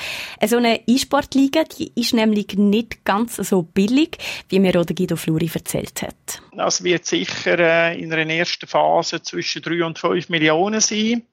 [0.46, 4.18] So eine E-Sport-Liga, die ist nämlich nicht ganz so billig,
[4.50, 6.42] wie mir oder Guido Fluri erzählt hat.
[6.54, 11.24] Das wird sicher äh, in einer ersten Phase zwischen 3 und 5 Millionen sein.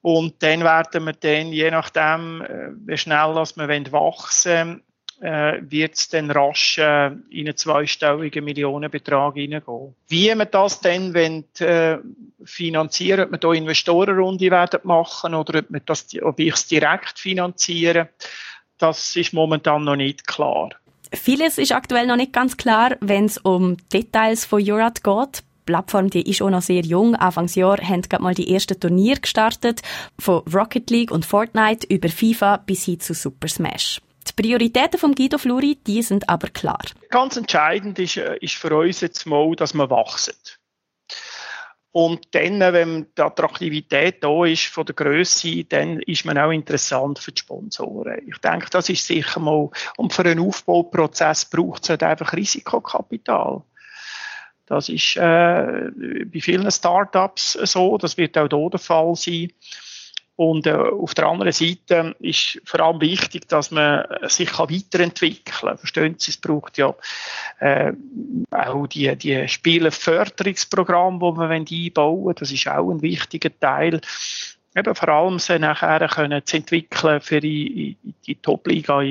[0.00, 4.82] Und dann werden wir dann, je nachdem, äh, wie schnell wir wachsen
[5.20, 9.94] äh, wird es dann rasch äh, in einen zweistelligen Millionenbetrag hineingehen.
[10.08, 11.98] Wie wir das dann wollen, äh,
[12.44, 18.10] finanzieren, ob wir da Investorenrunde werden machen oder ob, ob ich es direkt finanziere,
[18.78, 20.70] das ist momentan noch nicht klar.
[21.12, 25.38] Vieles ist aktuell noch nicht ganz klar, wenn es um Details von Jurat geht.
[25.38, 27.14] Die Plattform die ist auch noch sehr jung.
[27.14, 29.82] Anfangsjahr haben gerade mal die ersten Turniere gestartet,
[30.18, 34.00] von Rocket League und Fortnite über FIFA bis hin zu Super Smash.
[34.38, 36.82] Prioritäten von Guido Fluri, die sind aber klar.
[37.10, 40.34] Ganz entscheidend ist, äh, ist für uns jetzt mal, dass wir wachsen.
[41.90, 47.18] Und dann, wenn die Attraktivität da ist von der Größe, dann ist man auch interessant
[47.18, 48.28] für die Sponsoren.
[48.28, 53.62] Ich denke, das ist sicher mal, und für einen Aufbauprozess braucht es halt einfach Risikokapital.
[54.66, 55.90] Das ist äh,
[56.26, 59.50] bei vielen Startups so, das wird auch hier der Fall sein.
[60.38, 65.42] Und äh, auf der anderen Seite ist vor allem wichtig, dass man sich kann weiterentwickeln
[65.44, 65.78] kann.
[65.78, 66.94] Verstehen Sie, es braucht ja
[67.58, 67.92] äh,
[68.52, 72.36] auch die, die Spielerförderungsprogramme, die man einbauen wollen.
[72.38, 74.00] Das ist auch ein wichtiger Teil.
[74.76, 79.02] Eben vor allem sie nachher können zu entwickeln, für die, die Top-Liga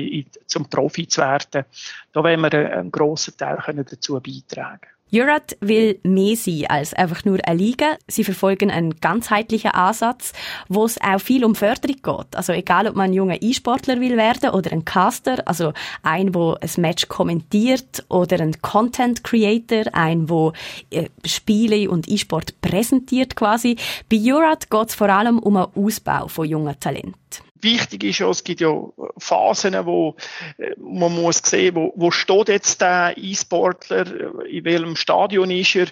[0.46, 1.66] zum Profi zu werden.
[2.12, 7.24] Da wollen wir einen grossen Teil können dazu beitragen Jurat will mehr sein als einfach
[7.24, 7.96] nur eine Liga.
[8.06, 10.32] Sie verfolgen einen ganzheitlichen Ansatz,
[10.68, 12.36] wo es auch viel um Förderung geht.
[12.36, 16.56] Also egal, ob man ein junger E-Sportler will werden oder ein Caster, also ein, wo
[16.60, 20.52] ein Match kommentiert oder ein Content Creator, ein, wo
[20.90, 23.76] äh, Spiele und E-Sport präsentiert quasi.
[24.10, 28.28] Bei Jurat geht es vor allem um einen Ausbau von jungen Talenten wichtig ist ja,
[28.28, 28.74] es gibt ja
[29.18, 30.16] Phasen, wo
[30.58, 35.86] äh, man muss sehen, wo, wo steht jetzt der E-Sportler, in welchem Stadion ist er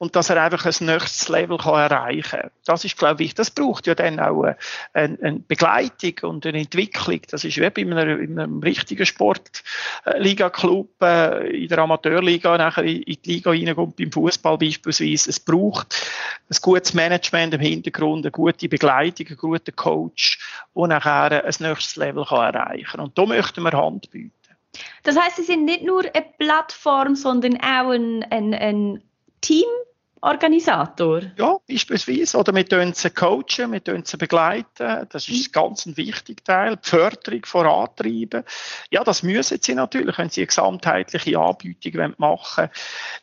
[0.00, 2.50] und dass er einfach ein nächstes Level kann erreichen kann.
[2.64, 4.44] Das ist, glaube ich, das braucht ja dann auch
[4.94, 7.20] eine, eine Begleitung und eine Entwicklung.
[7.30, 13.02] Das ist wie bei einem, in einem richtigen Sportliga-Club, äh, in der Amateurliga, nachher in
[13.04, 15.28] die Liga reinkommt, beim Fußball beispielsweise.
[15.28, 15.94] Es braucht
[16.48, 20.38] ein gutes Management im Hintergrund, eine gute Begleitung, einen guten Coach,
[20.74, 23.00] der nachher ein nächstes Level kann erreichen kann.
[23.00, 24.32] Und da möchten wir Hand bieten.
[25.02, 29.02] Das heißt, Sie sind nicht nur eine Plattform, sondern auch ein, ein, ein
[29.42, 29.66] Team
[30.22, 31.22] Organisator?
[31.36, 32.36] Ja, beispielsweise.
[32.36, 35.06] Oder wir tun sie coachen, wir tun sie begleiten.
[35.10, 35.52] Das ist mhm.
[35.52, 36.76] ganz ein wichtiger Teil.
[36.76, 38.44] Die Förderung vorantreiben.
[38.90, 42.70] Ja, das müssen sie natürlich, wenn sie eine gesamtheitliche Anbietung machen wollen.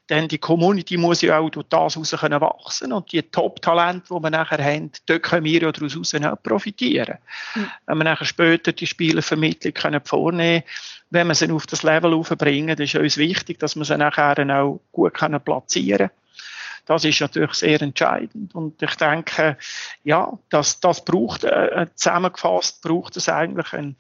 [0.09, 4.23] Denn die Community muss ja auch durch das heraus können wachsen Und die Top-Talente, die
[4.23, 7.17] wir nachher haben, dort können wir ja daraus auch profitieren.
[7.53, 7.69] Mhm.
[7.85, 10.63] Wenn wir nachher später die Spielervermittlung können vornehmen
[11.09, 14.37] wenn wir sie auf das Level aufbringen, ist es uns wichtig, dass wir sie nachher
[14.39, 16.11] auch gut platzieren können
[16.88, 18.55] das ist natürlich sehr entscheidend.
[18.55, 19.57] Und ich denke,
[20.03, 23.97] ja, das, das braucht, äh, zusammengefasst braucht es eigentlich ein,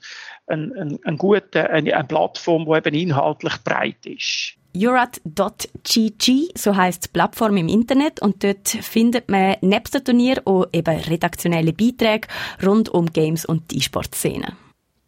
[0.47, 4.53] ein, ein, ein gute, eine, eine Plattform, die eben inhaltlich breit ist.
[4.73, 10.67] Jurat.gg, so heißt die Plattform im Internet und dort findet man nebst dem Turnier auch
[10.71, 12.27] eben redaktionelle Beiträge
[12.63, 14.55] rund um Games und die E-Sport-Szene.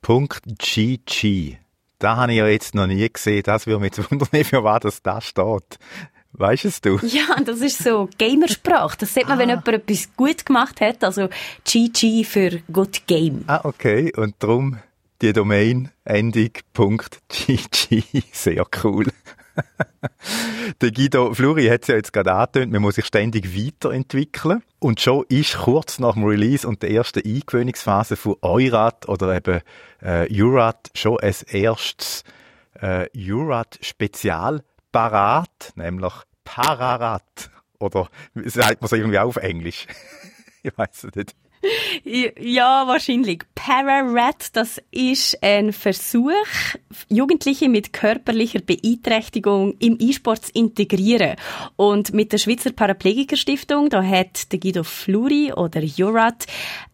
[0.02, 1.58] Punkt .gg.
[2.00, 3.44] Da habe ich ja jetzt noch nie gesehen.
[3.44, 5.78] Das würde mich jetzt wundern, für was das da steht.
[6.34, 7.00] Weißt es du?
[7.02, 8.98] Ja, das ist so Gamersprache.
[9.00, 9.42] Das sieht man, ah.
[9.42, 11.04] wenn jemand etwas gut gemacht hat.
[11.04, 11.30] Also
[11.66, 13.44] GG für Good Game.
[13.48, 14.12] Ah, okay.
[14.16, 14.80] Und darum
[15.22, 18.04] die Domain Endung .gg.
[18.32, 19.08] Sehr cool.
[20.82, 24.64] der Guido Fluri hat es ja jetzt gerade angetönt, man muss sich ständig weiterentwickeln.
[24.80, 29.62] Und schon ist kurz nach dem Release und der ersten Eingewöhnungsphase von Eurat oder eben
[30.02, 32.24] äh, Urat schon ein erstes
[32.80, 36.14] äh, Urat Spezial parat, nämlich
[36.44, 37.52] Pararat.
[37.80, 38.10] Oder
[38.46, 39.88] sagt man es irgendwie auch auf Englisch?
[40.64, 41.36] ich weiß es nicht.
[42.04, 43.44] Ja, wahrscheinlich.
[43.54, 46.32] Pararat, das ist ein Versuch,
[47.10, 51.36] Jugendliche mit körperlicher Beeinträchtigung im E-Sport zu integrieren.
[51.76, 56.46] Und mit der Schweizer Paraplegiker Stiftung, da hat Guido Fluri oder Jurat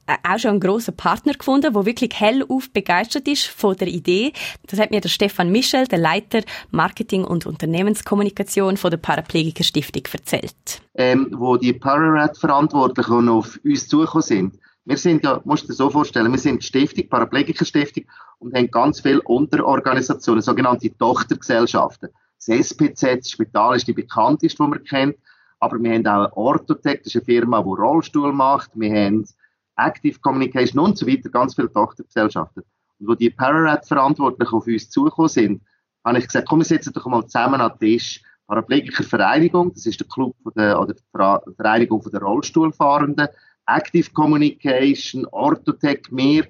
[0.07, 4.33] auch schon einen grossen Partner gefunden, der wirklich hellauf begeistert ist von der Idee.
[4.67, 6.41] Das hat mir der Stefan Michel, der Leiter
[6.71, 10.81] Marketing und Unternehmenskommunikation von der Paraplegiker Stiftung erzählt.
[10.93, 14.59] Ähm, wo die Pararat-Verantwortlichen auf uns zugekommen sind.
[14.85, 18.03] Wir sind ja, musst du dir so vorstellen, wir sind Stiftung, Paraplegiker Stiftung
[18.37, 22.09] und haben ganz viele Unterorganisationen, sogenannte Tochtergesellschaften.
[22.37, 25.15] Das SPZ, das Spital ist die bekannteste, die man kennt,
[25.59, 29.25] aber wir haben auch eine Orthotech, das ist eine Firma, die Rollstuhl macht, wir haben
[29.77, 32.63] Active Communication und so weiter, ganz viele Tochtergesellschaften.
[32.99, 35.61] Und wo die Pararat-Verantwortlichen auf uns zugekommen sind,
[36.03, 38.21] habe ich gesagt, komm, wir sitzen doch mal zusammen an den Tisch.
[38.47, 43.27] Paraplegiker Vereinigung, das ist der Club von der, oder die Vereinigung von der Rollstuhlfahrenden,
[43.65, 46.45] Active Communication, Orthotech, mehr.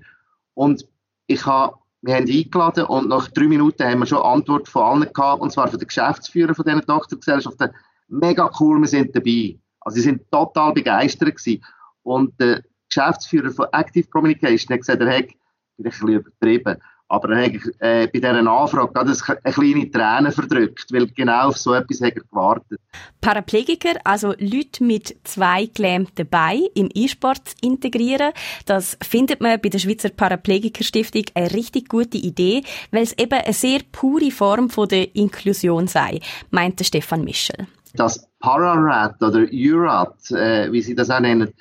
[0.55, 0.85] Und
[1.27, 5.13] ich habe, wir haben eingeladen und nach drei Minuten haben wir schon Antwort von allen
[5.13, 7.71] gehabt, und zwar von den Geschäftsführern von diesen Tochtergesellschaften.
[8.09, 9.57] Mega cool, wir sind dabei.
[9.79, 11.63] Also sie sind total begeistert gewesen.
[12.03, 12.61] Und der
[12.95, 15.33] Geschäftsführer von Active Communication hat gesagt, er hätte
[15.77, 16.77] ein bisschen übertrieben.
[17.07, 21.57] Aber er hat äh, bei dieser Anfrage gerade eine kleine Träne verdrückt, weil genau auf
[21.57, 22.79] so etwas hat er gewartet.
[23.21, 28.31] Paraplegiker, also Leute mit zwei Gelähmten dabei im E-Sport integrieren,
[28.65, 33.39] das findet man bei der Schweizer Paraplegiker Stiftung eine richtig gute Idee, weil es eben
[33.39, 37.67] eine sehr pure Form von der Inklusion sei, meinte Stefan Michel.
[37.93, 41.53] Das Pararat oder URAT, äh, wie sie das auch nennen,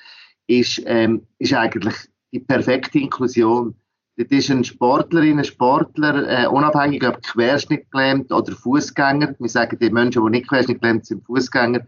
[0.47, 1.95] ist, ähm, ist eigentlich
[2.31, 3.75] die perfekte Inklusion.
[4.17, 9.35] Das ist ein Sportlerin, ein Sportler, äh, unabhängig ob Querschnitt gelähmt oder Fußgänger.
[9.39, 11.81] Wir sagen, die Menschen, die nicht Querschnitt gelähmt sind, Fußgänger,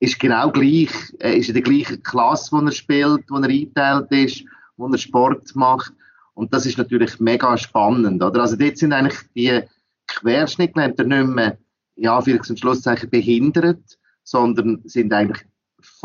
[0.00, 0.90] ist genau gleich,
[1.20, 4.44] äh, ist in der gleichen Klasse, wo er spielt, wo er eingeteilt ist,
[4.76, 5.92] wo er Sport macht.
[6.34, 8.42] Und das ist natürlich mega spannend, oder?
[8.42, 9.62] Also dort sind eigentlich die
[10.06, 11.58] Querschnittgelähmten nicht mehr,
[11.96, 15.46] ja, für und Schlusszeichen behindert, sondern sind eigentlich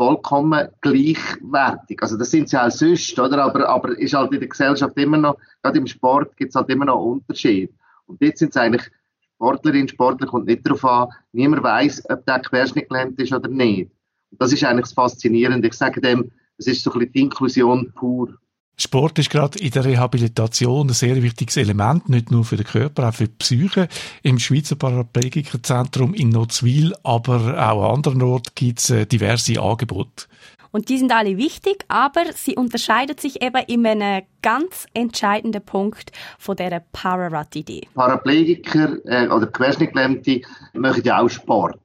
[0.02, 2.02] vollkommen gleichwertig.
[2.02, 3.44] Also das sind sie auch sonst, oder?
[3.44, 6.68] Aber, aber ist halt in der Gesellschaft immer noch, gerade im Sport gibt es halt
[6.70, 7.72] immer noch Unterschiede.
[8.06, 8.90] Und jetzt sind es eigentlich
[9.36, 13.92] Sportlerinnen, Sportler kommt nicht darauf an, niemand weiß, ob der Querschnitt gelähmt ist oder nicht.
[14.30, 15.68] Und das ist eigentlich das Faszinierende.
[15.68, 18.34] Ich sage dem, es ist so ein bisschen die Inklusion pur.
[18.76, 23.08] Sport ist gerade in der Rehabilitation ein sehr wichtiges Element, nicht nur für den Körper,
[23.08, 23.88] auch für die Psyche.
[24.22, 30.26] Im Schweizer Paraplegikerzentrum in Nozwil, aber auch an anderen Orten gibt es äh, diverse Angebote.
[30.72, 36.12] Und die sind alle wichtig, aber sie unterscheiden sich eben in einem ganz entscheidenden Punkt
[36.38, 37.88] von dieser Pararat-Idee.
[37.94, 40.40] Paraplegiker äh, oder Querschnittgelähmte
[40.72, 41.78] machen ja auch Sport.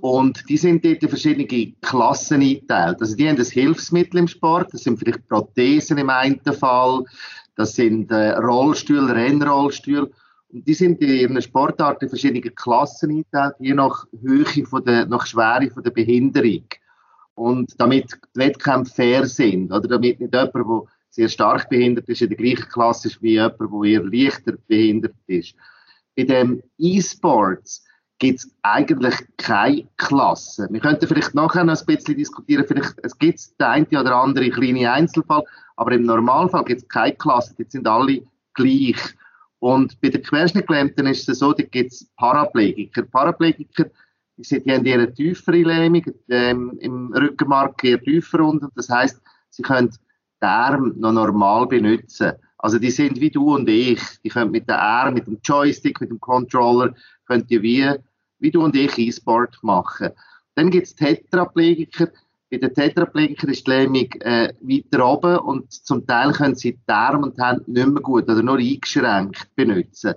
[0.00, 3.00] Und die sind dort in verschiedene Klassen eingeteilt.
[3.00, 7.04] Also die haben das Hilfsmittel im Sport, das sind vielleicht Prothesen im einen Fall,
[7.56, 10.10] das sind äh, Rollstühle, Rennrollstühle.
[10.50, 15.06] Und die sind in ihren Sportarten in verschiedene Klassen eingeteilt, je nach Höhe von der,
[15.06, 16.64] nach Schwere von der Behinderung.
[17.34, 22.22] Und damit die Wettkämpfe fair sind, oder damit nicht jemand, der sehr stark behindert ist,
[22.22, 25.54] in der gleichen Klasse ist wie jemand, der eher leichter behindert ist.
[26.16, 27.84] Bei dem E-Sports
[28.18, 30.68] gibt es eigentlich keine Klasse.
[30.70, 34.50] Wir könnten vielleicht nachher noch ein bisschen diskutieren, vielleicht es gibt der eine oder andere
[34.50, 35.44] kleine Einzelfall,
[35.76, 38.22] aber im Normalfall gibt es keine Klasse, die sind alle
[38.54, 38.98] gleich.
[39.60, 43.02] Und bei den Querschnittgelähmten ist es so, da gibt es Paraplegiker.
[43.02, 43.86] Paraplegiker,
[44.36, 48.68] die, die haben eher tiefere Lähmung, ähm, im Rückenmark eher tiefer unten.
[48.76, 49.90] Das heißt, sie können
[50.40, 52.32] den Arm noch normal benutzen.
[52.58, 54.00] Also die sind wie du und ich.
[54.24, 56.94] Die können mit dem Arm, mit dem Joystick, mit dem Controller,
[57.26, 57.88] könnt ihr wie
[58.38, 60.10] wie du und ich E-Sport machen.
[60.54, 62.08] Dann gibt es Tetraplegiker.
[62.50, 66.92] Bei den Tetraplegikern ist die Lähmung äh, weiter oben und zum Teil können sie die
[66.92, 70.14] Arme und die Hände nicht mehr gut oder nur eingeschränkt benutzen.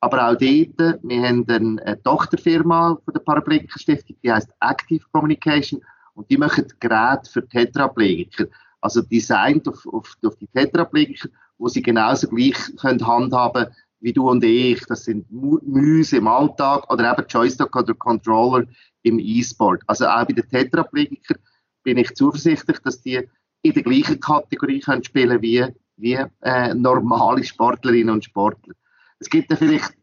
[0.00, 5.82] Aber auch dort, wir haben eine Tochterfirma von der Paraplegiker Stiftung, die heißt Active Communication
[6.14, 8.46] und die machen Geräte für Tetraplegiker.
[8.80, 13.66] Also designt auf, auf, auf die Tetraplegiker, wo sie genauso gleich können handhaben
[14.00, 14.84] wie du und ich.
[14.86, 18.66] Das sind Müsse im Alltag oder eben Joystick oder Controller
[19.02, 19.82] im E-Sport.
[19.86, 21.36] Also auch bei den Tetraplegiker
[21.82, 23.28] bin ich zuversichtlich, dass die
[23.62, 28.74] in der gleichen Kategorie können spielen wie, wie äh, normale Sportlerinnen und Sportler.
[29.18, 29.94] Es gibt dann vielleicht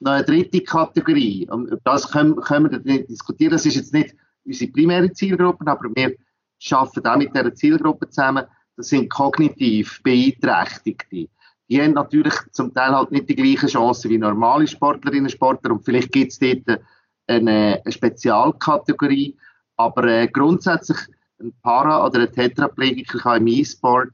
[0.00, 1.48] noch eine dritte Kategorie.
[1.50, 3.52] Und das können, können wir nicht diskutieren.
[3.52, 6.14] Das ist jetzt nicht unsere primäre Zielgruppe, aber wir
[6.70, 8.44] arbeiten auch mit dieser Zielgruppe zusammen.
[8.76, 11.28] Das sind kognitiv Beeinträchtigte
[11.72, 15.70] die haben natürlich zum Teil halt nicht die gleichen Chancen wie normale Sportlerinnen und Sportler
[15.70, 16.82] und vielleicht gibt es dort
[17.26, 19.38] eine, eine Spezialkategorie,
[19.76, 20.98] Aber äh, grundsätzlich
[21.40, 24.12] ein Para- oder ein Tetraplegiker kann im E-Sport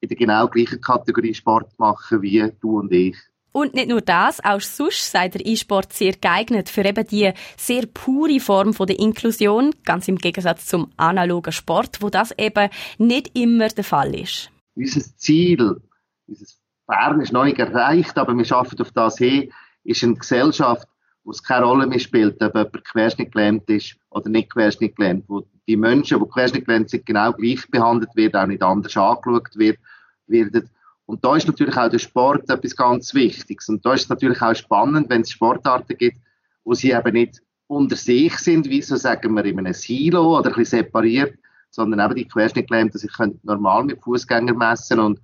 [0.00, 3.18] in der genau gleichen Kategorie Sport machen wie du und ich.
[3.52, 7.84] Und nicht nur das, auch sonst sei der E-Sport sehr geeignet für eben die sehr
[7.84, 13.38] pure Form von der Inklusion, ganz im Gegensatz zum analogen Sport, wo das eben nicht
[13.38, 14.50] immer der Fall ist.
[14.74, 15.82] Unser Ziel,
[16.26, 16.46] unser
[16.86, 19.50] Bern ist noch nicht erreicht, aber wir schaffen auf das hin,
[19.84, 20.88] ist eine Gesellschaft,
[21.24, 25.76] wo es keine Rolle mehr spielt, ob jemand querschnittgelähmt ist oder nicht querschnittgelähmt, wo die
[25.76, 29.78] Menschen, die querschnittgelähmt sind, genau gleich behandelt werden, auch nicht anders angeschaut wird,
[30.26, 30.68] werden.
[31.06, 33.68] Und da ist natürlich auch der Sport etwas ganz Wichtiges.
[33.68, 36.18] Und da ist es natürlich auch spannend, wenn es Sportarten gibt,
[36.64, 40.50] wo sie eben nicht unter sich sind, wie so sagen wir in einem Silo oder
[40.50, 41.34] ein bisschen separiert,
[41.70, 45.20] sondern eben die Querschnittgelähmten sich können normal mit Fußgängern messen und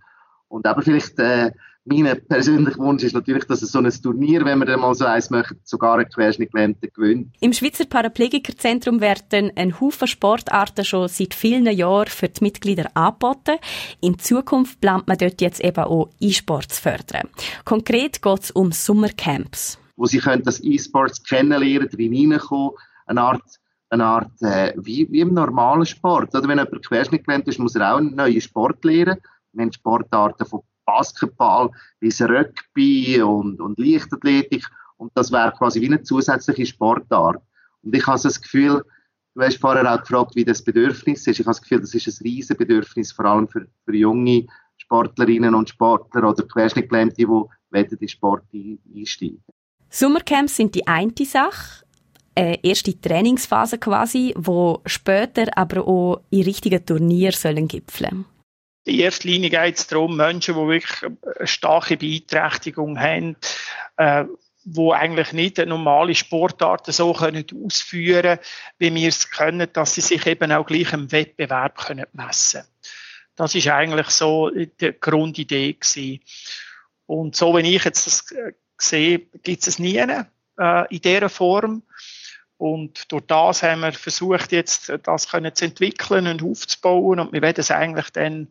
[0.50, 1.52] und aber vielleicht äh,
[1.84, 5.06] mein persönlicher Wunsch ist natürlich, dass es so ein Turnier, wenn wir dann mal so
[5.06, 7.34] eins möchten, sogar ein Querschnittgelähmter gewinnt.
[7.40, 13.56] Im Schweizer Paraplegikerzentrum werden ein Haufen Sportarten schon seit vielen Jahren für die Mitglieder angeboten.
[14.00, 17.28] In Zukunft plant man dort jetzt eben auch E-Sport zu fördern.
[17.64, 19.78] Konkret geht es um Sommercamps.
[19.96, 22.72] Wo sie können das E-Sports kennenlernen, drin hineinkommen,
[23.06, 23.42] eine Art
[23.92, 26.32] eine Art, äh, wie, wie im normalen Sport.
[26.36, 29.18] Oder wenn jemand querschnittgelähmt ist, muss er auch einen neuen Sport lernen.
[29.52, 31.70] Wir haben Sportarten von Basketball
[32.00, 34.64] bis Rugby und, und Leichtathletik.
[34.96, 37.42] Und das wäre quasi wie eine zusätzliche Sportart.
[37.82, 38.84] Und ich habe das Gefühl,
[39.34, 41.40] du hast vorher auch gefragt, wie das Bedürfnis ist.
[41.40, 44.46] Ich habe das Gefühl, das ist ein riesen Bedürfnis, vor allem für, für junge
[44.76, 47.24] Sportlerinnen und Sportler oder Querschnittgelähmte, die
[47.78, 49.42] in den Sport einsteigen.
[49.88, 51.84] Sommercamps sind die eine Sache,
[52.34, 58.24] eine erste Trainingsphase quasi, wo später aber auch in richtigen Turnier sollen gipfeln
[58.84, 63.36] in erster Linie geht es darum, Menschen, die wirklich eine starke Beeinträchtigung haben,
[63.96, 64.24] äh,
[64.64, 68.38] wo eigentlich nicht eine normale Sportarten so können ausführen
[68.78, 72.62] wie wir es können, dass sie sich eben auch gleich im Wettbewerb können messen
[73.36, 76.20] Das ist eigentlich so die Grundidee gewesen.
[77.06, 80.24] Und so, wenn ich jetzt das äh, sehe, gibt es nie äh,
[80.90, 81.82] in dieser Form.
[82.60, 87.18] Und durch das haben wir versucht, jetzt das können zu entwickeln und aufzubauen.
[87.18, 88.48] Und wir werden es eigentlich dann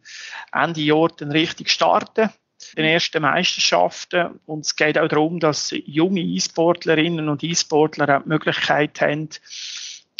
[0.52, 2.32] Ende Jahr dann richtig starten.
[2.76, 4.40] Den ersten Meisterschaften.
[4.48, 9.30] Und es geht auch darum, dass junge E-Sportlerinnen und E-Sportler auch die Möglichkeit haben,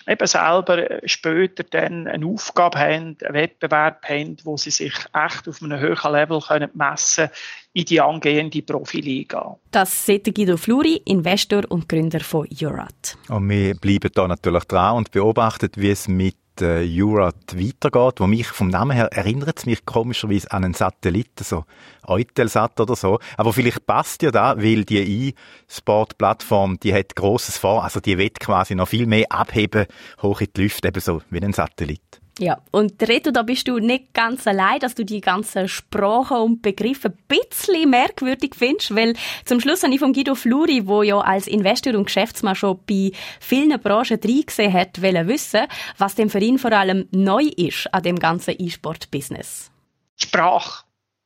[0.08, 5.62] eben selber später dann eine Aufgabe haben, einen Wettbewerb haben, wo sie sich echt auf
[5.62, 7.30] einem höheren Level können messen
[7.74, 9.58] in die angehende Profiliga.
[9.72, 13.18] Das sieht Guido Fluri, Investor und Gründer von Jurat.
[13.28, 18.28] Und wir bleiben da natürlich dran und beobachten, wie es mit äh, Jurat weitergeht, wo
[18.28, 21.66] mich vom Namen her erinnert es mich komischerweise an einen Satelliten, so
[22.06, 23.20] Eutelsat oder so.
[23.38, 28.40] Aber vielleicht passt ja da, weil die E-Sport-Plattform, die hat Grosses vor, also die wird
[28.40, 29.86] quasi noch viel mehr abheben,
[30.22, 32.22] hoch in die Lüfte, eben so wie ein Satellit.
[32.40, 36.62] Ja, und Reto, da bist du nicht ganz allein, dass du die ganzen Sprachen und
[36.62, 39.14] Begriffe ein bisschen merkwürdig findest, weil
[39.44, 43.12] zum Schluss habe ich von Guido Fluri, wo ja als Investor und Geschäftsmann schon bei
[43.42, 45.68] vielen Branchen reingesehen hat, wollen wissen,
[45.98, 49.70] was denn für ihn vor allem neu ist an dem ganzen E-Sport-Business.
[50.16, 50.86] Sprache.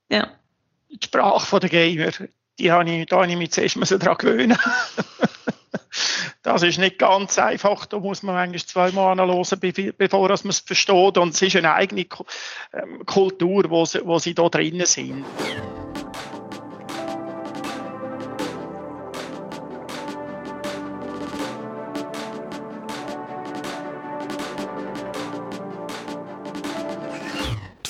[0.09, 0.31] Ja.
[0.89, 2.11] Die Sprache der Gamer,
[2.57, 4.57] die habe ich, da habe ich mich zuerst daran gewöhnen
[6.43, 11.17] Das ist nicht ganz einfach, da muss man eigentlich zweimal anhören, bevor man es versteht.
[11.17, 12.05] Und es ist eine eigene
[12.73, 15.23] ähm, Kultur, wo sie, wo sie da drinnen sind.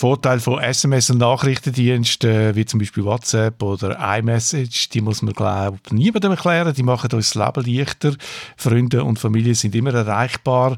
[0.03, 5.79] Vorteil von SMS und Nachrichtendiensten, wie zum Beispiel WhatsApp oder iMessage, die muss man, glaube
[5.91, 6.73] niemandem erklären.
[6.73, 8.13] Die machen uns das Leben leichter.
[8.57, 10.77] Freunde und Familie sind immer erreichbar.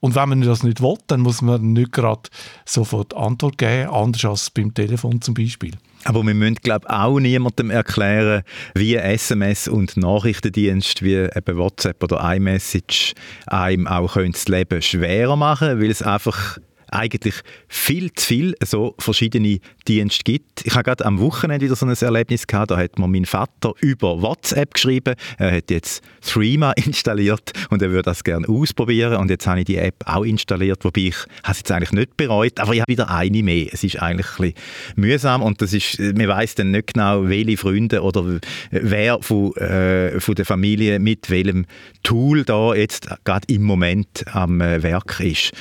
[0.00, 2.22] Und wenn man das nicht will, dann muss man nicht gerade
[2.64, 5.72] sofort Antwort geben, anders als beim Telefon zum Beispiel.
[6.04, 8.44] Aber wir müssen, glaube ich, auch niemandem erklären,
[8.74, 13.12] wie SMS und Nachrichtendienst wie eben WhatsApp oder iMessage
[13.46, 16.58] einem auch das Leben schwerer machen können, weil es einfach
[16.94, 17.34] eigentlich
[17.68, 20.64] viel zu viel so verschiedene Dienste gibt.
[20.64, 23.72] Ich habe gerade am Wochenende wieder so ein Erlebnis gehabt, da hat mir mein Vater
[23.80, 29.30] über WhatsApp geschrieben, er hat jetzt Threema installiert und er würde das gerne ausprobieren und
[29.30, 31.16] jetzt habe ich die App auch installiert, wobei ich
[31.48, 33.66] es jetzt eigentlich nicht bereut, aber ich habe wieder eine mehr.
[33.72, 34.54] Es ist eigentlich ein bisschen
[34.96, 38.40] mühsam und das ist, man weiß dann nicht genau, welche Freunde oder
[38.70, 41.66] wer von, äh, von der Familie mit welchem
[42.02, 45.52] Tool da jetzt gerade im Moment am äh, Werk ist.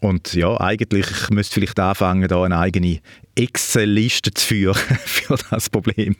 [0.00, 3.00] Und ja, eigentlich ich müsste vielleicht anfangen, da eine eigene
[3.34, 4.74] Excel-Liste zu führen
[5.04, 6.16] für das Problem.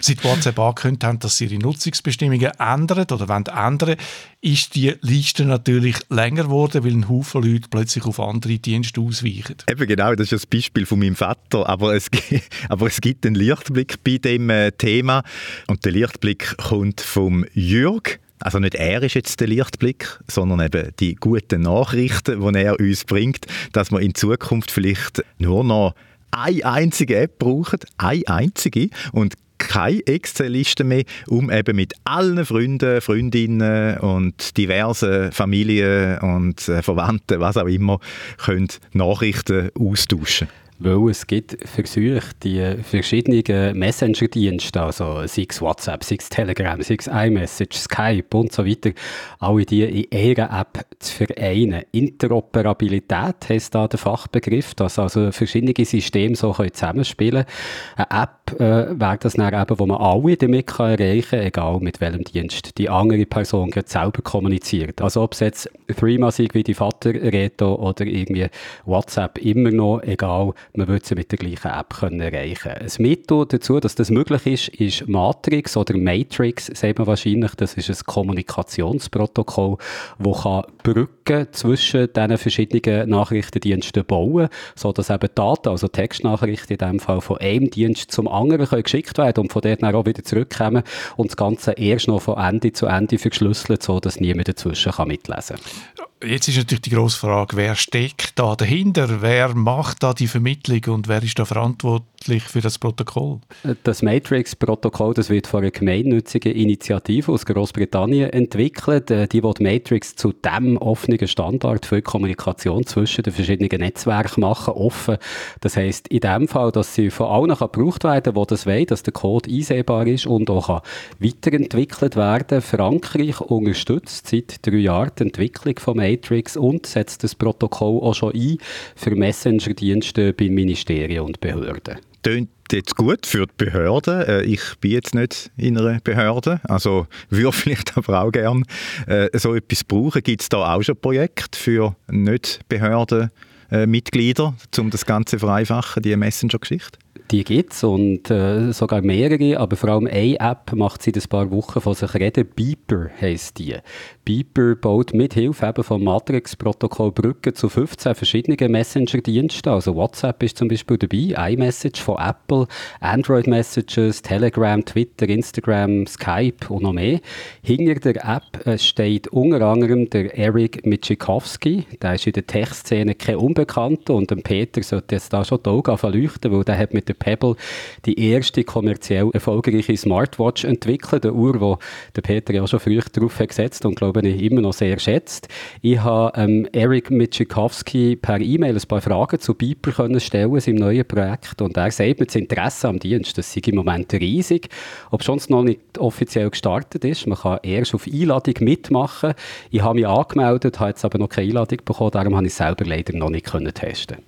[0.00, 3.96] seit WhatsApp angekündigt haben, dass sie ihre Nutzungsbestimmungen ändern oder wollen ändern,
[4.40, 9.56] ist die Liste natürlich länger geworden, weil ein Haufen Leute plötzlich auf andere Dienste ausweichen.
[9.68, 12.10] Eben genau, das ist das Beispiel von meinem Vater, aber es,
[12.68, 15.22] aber es gibt einen Lichtblick bei dem äh, Thema
[15.66, 18.20] und der Lichtblick kommt vom Jürg.
[18.44, 23.04] Also nicht er ist jetzt der Lichtblick, sondern eben die guten Nachrichten, die er uns
[23.04, 25.94] bringt, dass wir in Zukunft vielleicht nur noch
[26.30, 33.00] eine einzige App brauchen, eine einzige und keine Excel-Liste mehr, um eben mit allen Freunden,
[33.00, 37.98] Freundinnen und diversen Familien und äh, Verwandten, was auch immer,
[38.36, 40.48] können Nachrichten austauschen
[40.78, 46.96] weil es gibt Versuche, die verschiedenen Messenger-Dienste, also sei es WhatsApp, sei es Telegram, sei
[46.98, 48.90] es iMessage, Skype und so weiter,
[49.38, 51.84] alle die in einer App zu vereinen.
[51.92, 58.08] Interoperabilität heisst da der Fachbegriff, dass also verschiedene Systeme so zusammenspielen können.
[58.10, 61.80] Eine App äh, wäre das dann eben, wo man alle damit kann erreichen kann, egal
[61.80, 65.00] mit welchem Dienst die andere Person selber kommuniziert.
[65.00, 68.46] Also ob es jetzt Threema sei, wie die Vater-Reto oder irgendwie
[68.84, 72.88] WhatsApp, immer noch, egal, man würde sie mit der gleichen App können erreichen können.
[72.88, 77.54] Ein Mittel dazu, dass das möglich ist, ist Matrix oder Matrix, sagt man wahrscheinlich.
[77.54, 79.78] Das ist ein Kommunikationsprotokoll,
[80.18, 87.00] das Brücken zwischen diesen verschiedenen Nachrichtendiensten bauen kann, sodass eben Daten, also Textnachrichten in diesem
[87.00, 90.24] Fall, von einem Dienst zum anderen können geschickt werden und von dort dann auch wieder
[90.24, 90.82] zurückkommen
[91.16, 95.56] und das Ganze erst noch von Ende zu Ende verschlüsselt, sodass niemand dazwischen kann mitlesen
[95.56, 96.06] kann.
[96.26, 99.20] Jetzt ist natürlich die grosse Frage, wer steckt da dahinter?
[99.20, 103.40] Wer macht da die Vermittlung und wer ist da verantwortlich für das Protokoll?
[103.82, 109.10] Das Matrix-Protokoll das wird von einer gemeinnützigen Initiative aus Großbritannien entwickelt.
[109.10, 114.74] Äh, die will Matrix zu dem offenen Standard für Kommunikation zwischen den verschiedenen Netzwerken machen,
[114.74, 115.18] offen.
[115.60, 118.86] Das heißt in dem Fall, dass sie von allen kann gebraucht werden, die das wollen,
[118.86, 120.80] dass der Code einsehbar ist und auch kann
[121.18, 122.62] weiterentwickelt werden.
[122.62, 128.14] Frankreich unterstützt seit drei Jahren die Entwicklung von Matrix Matrix und setzt das Protokoll auch
[128.14, 128.56] schon ein
[128.96, 131.98] für Messenger-Dienste bei Ministerien und Behörden.
[132.22, 134.22] Tönt jetzt gut für die Behörden.
[134.22, 138.62] Äh, ich bin jetzt nicht in einer Behörde, also würde vielleicht aber auch gerne
[139.06, 140.22] äh, so etwas brauchen.
[140.22, 146.98] Gibt es da auch schon Projekte für Nicht-Behörden-Mitglieder, äh, um das Ganze vereinfachen, die Messenger-Geschichte?
[147.30, 151.28] Die gibt es und äh, sogar mehrere, aber vor allem eine App macht seit ein
[151.28, 152.46] paar Wochen von sich reden.
[152.54, 153.76] Beeper heisst die.
[154.24, 159.70] Beeper baut mit Hilfe eben vom Matrix-Protokoll Brücken zu 15 verschiedenen Messenger-Diensten.
[159.70, 162.66] Also WhatsApp ist zum Beispiel dabei, iMessage von Apple,
[163.00, 167.20] Android Messages, Telegram, Twitter, Instagram, Skype und noch mehr.
[167.62, 171.86] Hinter der App äh, steht unter anderem der Eric Michikowski.
[172.02, 175.70] Der ist in der Tech-Szene kein Unbekannter und dem Peter sollte jetzt da schon die
[175.70, 177.56] Augen verleuchten, weil der hat mit der Pebble
[178.04, 181.24] die erste kommerziell erfolgreiche Smartwatch entwickelt.
[181.24, 181.78] Eine Uhr, wo
[182.16, 185.48] der Peter ja schon früh drauf hat gesetzt und glaube ich, immer noch sehr schätzt.
[185.82, 190.76] Ich habe ähm, Eric Mitschikowski per E-Mail ein paar Fragen zu Piper können stellen, seinem
[190.76, 191.60] neuen Projekt.
[191.62, 194.68] Und er sagt mir, das Interesse am Dienst, das sei im Moment riesig.
[195.10, 199.34] Ob schon noch nicht offiziell gestartet ist, man kann erst auf Einladung mitmachen.
[199.70, 202.58] Ich habe mich angemeldet, habe jetzt aber noch keine Einladung bekommen, darum habe ich es
[202.58, 204.18] selber leider noch nicht können testen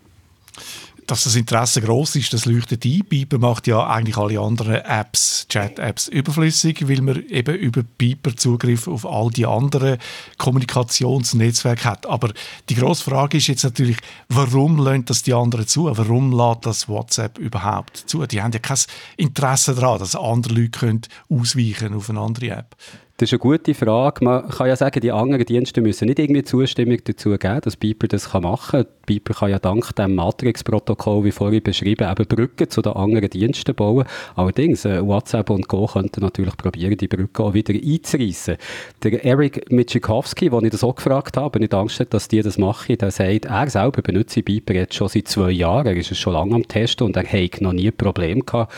[1.07, 3.05] dass das Interesse groß ist, das leuchtet ein.
[3.09, 8.89] Biber macht ja eigentlich alle anderen Apps, Chat-Apps überflüssig, weil man eben über Biber Zugriff
[8.89, 9.99] auf all die anderen
[10.39, 12.07] Kommunikationsnetzwerke hat.
[12.07, 12.33] Aber
[12.69, 13.99] die grosse Frage ist jetzt natürlich,
[14.29, 15.85] warum lernt das die anderen zu?
[15.85, 18.27] Warum lädt das WhatsApp überhaupt zu?
[18.27, 18.79] Die haben ja kein
[19.17, 22.77] Interesse daran, dass andere Leute können ausweichen auf eine andere App.
[23.19, 24.23] Das ist eine gute Frage.
[24.23, 28.09] Man kann ja sagen, die anderen Dienste müssen nicht irgendwie Zustimmung dazu geben, dass Piper
[28.09, 28.87] das machen kann.
[29.07, 33.75] Piper kann ja dank dem Matrix-Protokoll, wie vorhin beschrieben, eben Brücken zu den anderen Diensten
[33.75, 34.05] bauen.
[34.35, 38.57] Allerdings, äh, WhatsApp und Go könnten natürlich probieren, die Brücke auch wieder einzureissen.
[39.03, 42.59] Der Eric Mitschikowski, den ich das auch gefragt habe, nicht Angst hat, dass die das
[42.59, 45.87] machen, der sagt, er selber benutzt Piper jetzt schon seit zwei Jahren.
[45.87, 48.73] Er ist schon lange am Testen und er hat noch nie ein Problem gehabt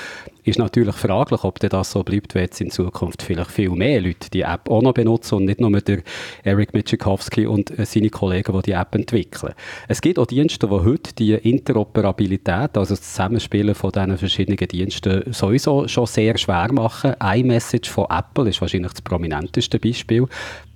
[0.49, 4.31] ist natürlich fraglich, ob das so bleibt, wenn jetzt in Zukunft vielleicht viel mehr Leute
[4.31, 6.03] die App auch noch benutzen und nicht nur der
[6.43, 9.55] Eric Mitschikowski und äh, seine Kollegen, die die App entwickeln.
[9.89, 15.33] Es gibt auch Dienste, die heute die Interoperabilität, also das Zusammenspielen von diesen verschiedenen Diensten
[15.33, 17.15] sowieso schon sehr schwer machen.
[17.23, 20.27] iMessage von Apple ist wahrscheinlich das prominenteste Beispiel.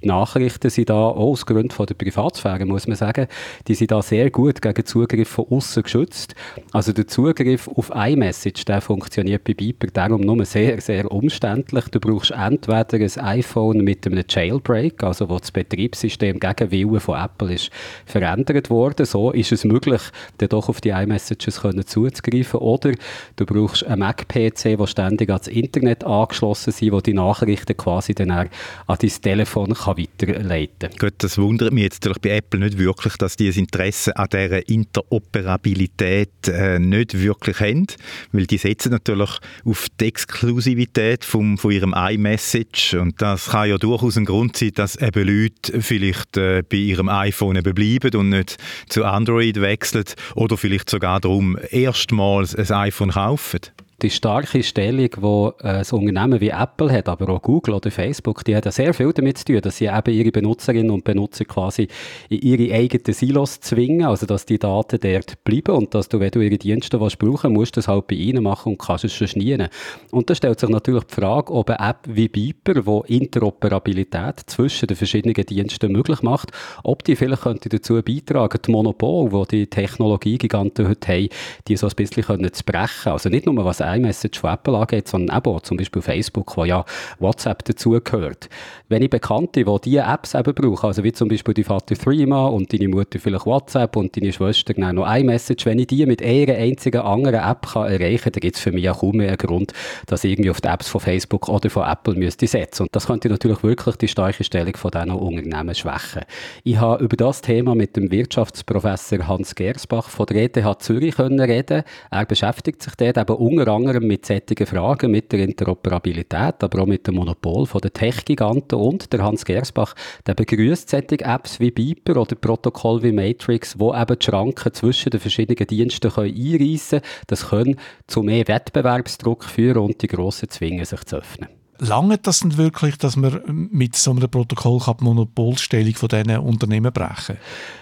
[0.03, 3.27] Die Nachrichten sind da, auch aus Gründen von der Privatsphäre, muss man sagen,
[3.69, 6.35] die sind da sehr gut gegen Zugriff von außen geschützt.
[6.73, 11.85] Also der Zugriff auf iMessage, der funktioniert bei Beeper darum nur sehr, sehr umständlich.
[11.87, 17.19] Du brauchst entweder ein iPhone mit einem Jailbreak, also wo das Betriebssystem gegen Willen von
[17.19, 17.71] Apple ist
[18.05, 19.07] verändert worden.
[19.07, 20.03] So ist es möglich,
[20.39, 22.61] dann doch auf die iMessages zuzugreifen.
[22.61, 22.93] Oder
[23.37, 28.31] du brauchst einen Mac-PC, der ständig ans Internet angeschlossen ist, wo die Nachrichten quasi dann
[28.31, 28.49] an
[28.87, 30.91] dein Telefon kann weiterleiten.
[30.91, 30.99] Kann.
[30.99, 34.29] Gut, das wundert mich jetzt natürlich bei Apple nicht wirklich, dass die ein Interesse an
[34.33, 37.87] dieser Interoperabilität äh, nicht wirklich haben,
[38.33, 39.31] weil die setzen natürlich
[39.65, 42.95] auf die Exklusivität vom, von ihrem iMessage.
[42.95, 47.09] Und das kann ja durchaus ein Grund sein, dass eben Leute vielleicht äh, bei ihrem
[47.09, 48.57] iPhone bleiben und nicht
[48.89, 53.61] zu Android wechseln oder vielleicht sogar darum erstmals ein iPhone kaufen
[54.03, 58.45] die starke Stellung, die äh, ein Unternehmen wie Apple hat, aber auch Google oder Facebook,
[58.45, 61.89] die hat sehr viel damit zu tun, dass sie eben ihre Benutzerinnen und Benutzer quasi
[62.29, 66.31] in ihre eigenen Silos zwingen, also dass die Daten dort bleiben und dass du, wenn
[66.31, 69.29] du ihre Dienste was brauchen musst, das halt bei ihnen machen und kannst es schon
[69.29, 69.69] schnieren.
[70.11, 74.87] Und da stellt sich natürlich die Frage, ob eine App wie Beeper, die Interoperabilität zwischen
[74.87, 76.51] den verschiedenen Diensten möglich macht,
[76.83, 81.29] ob die vielleicht könnte dazu beitragen, die Monopol, die die Technologiegiganten heute haben,
[81.69, 83.13] die so ein bisschen können zu brechen.
[83.13, 86.65] Also nicht nur was iMessage von Apple angeht, sondern eben auch zum Beispiel Facebook, wo
[86.65, 86.85] ja
[87.19, 88.49] WhatsApp dazugehört.
[88.89, 92.47] Wenn ich Bekannte, die diese Apps eben brauchen, also wie zum Beispiel die Vater Threema
[92.47, 96.23] und deine Mutter vielleicht WhatsApp und deine Schwester genau noch iMessage, wenn ich die mit
[96.23, 99.29] einer einzigen anderen App kann erreichen kann, dann gibt es für mich auch kaum mehr
[99.29, 99.73] einen Grund,
[100.07, 102.85] dass ich irgendwie auf die Apps von Facebook oder von Apple müsste setzen.
[102.85, 106.23] Und das könnte natürlich wirklich die starke Stellung von diesen Unternehmen schwächen.
[106.65, 111.41] Ich habe über das Thema mit dem Wirtschaftsprofessor Hans Gersbach von der ETH Zürich können
[111.41, 111.83] reden.
[112.11, 117.07] Er beschäftigt sich dort eben unter mit solchen Fragen, mit der Interoperabilität, aber auch mit
[117.07, 119.95] dem Monopol der Tech-Giganten und der Hans Gersbach,
[120.27, 125.11] der begrüßt solche Apps wie Beeper oder Protokoll wie Matrix, wo eben die Schranken zwischen
[125.11, 127.13] den verschiedenen Diensten können einreissen können.
[127.27, 127.77] Das können
[128.07, 132.97] zu mehr Wettbewerbsdruck führen und die Grossen zwingen sich zu öffnen lange das denn wirklich,
[132.97, 137.37] dass man mit so einem Protokoll die Monopolstellung von diesen Unternehmen brechen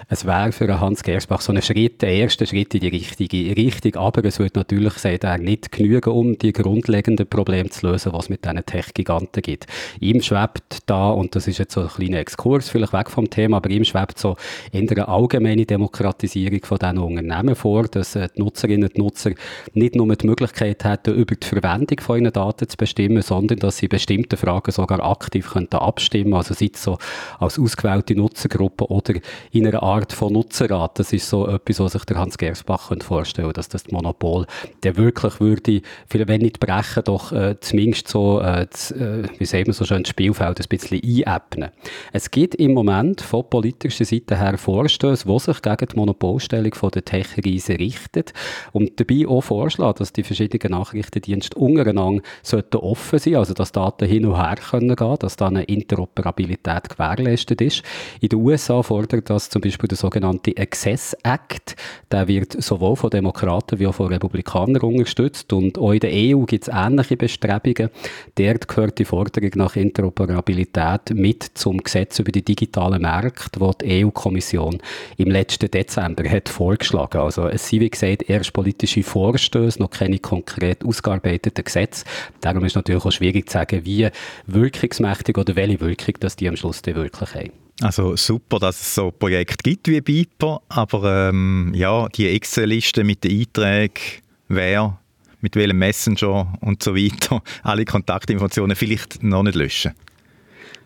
[0.08, 3.96] Es wäre für Hans Gersbach so ein Schritt, der erste Schritt in die richtige Richtung,
[3.96, 8.30] aber es wird natürlich, sagt er, nicht genügen, um die grundlegenden Probleme zu lösen, was
[8.30, 9.66] mit diesen Tech-Giganten gibt.
[10.00, 13.58] Ihm schwebt da, und das ist jetzt so ein kleiner Exkurs, vielleicht weg vom Thema,
[13.58, 14.36] aber ihm schwebt so
[14.72, 19.32] in der allgemeinen Demokratisierung von diesen Unternehmen vor, dass äh, die Nutzerinnen und Nutzer
[19.74, 23.76] nicht nur die Möglichkeit hätten, über die Verwendung von ihren Daten zu bestimmen, sondern dass
[23.76, 26.96] sie bestimmten Fragen sogar aktiv könnten abstimmen also sei es so
[27.38, 29.14] als ausgewählte Nutzergruppe oder
[29.52, 30.98] in einer Art von Nutzerrat.
[30.98, 34.46] Das ist so etwas, was sich der Hans Gersbach könnte vorstellen dass das Monopol
[34.82, 39.66] der wirklich würde, wenn nicht brechen, doch äh, zumindest so, äh, das, äh, wie sagen
[39.66, 41.70] wir so schön, das Spielfeld ein bisschen einebnen.
[42.12, 46.90] Es gibt im Moment von politischer Seite her Vorstöße, die sich gegen die Monopolstellung von
[46.90, 48.32] der Tech-Riesen richtet
[48.72, 54.06] und dabei auch vorschlagen, dass die verschiedenen Nachrichtendienste untereinander sollten offen sein, also dass Daten
[54.06, 57.82] hin und her können gehen, dass da eine Interoperabilität gewährleistet ist.
[58.20, 61.76] In den USA fordert das zum Beispiel der sogenannte Access Act.
[62.12, 66.44] Der wird sowohl von Demokraten wie auch von Republikanern unterstützt und auch in der EU
[66.44, 67.88] gibt es ähnliche Bestrebungen.
[68.34, 74.04] Dort gehört die Forderung nach Interoperabilität mit zum Gesetz über die digitalen Märkte, das die
[74.04, 74.78] EU-Kommission
[75.16, 77.18] im letzten Dezember hat vorgeschlagen.
[77.18, 82.04] Also es sind, wie gesagt, erst politische Vorstöße, noch keine konkret ausgearbeiteten Gesetze.
[82.40, 84.08] Darum ist natürlich auch schwierig zu sagen, wie
[84.46, 87.50] wirkungsmächtig oder welche Wirkung dass die am Schluss wirklich haben.
[87.80, 93.24] Also super, dass es so Projekte gibt wie Beeper, aber ähm, ja, die Excel-Liste mit
[93.24, 94.98] den Einträgen, wer,
[95.40, 99.92] mit welchem Messenger und so weiter, alle Kontaktinformationen vielleicht noch nicht löschen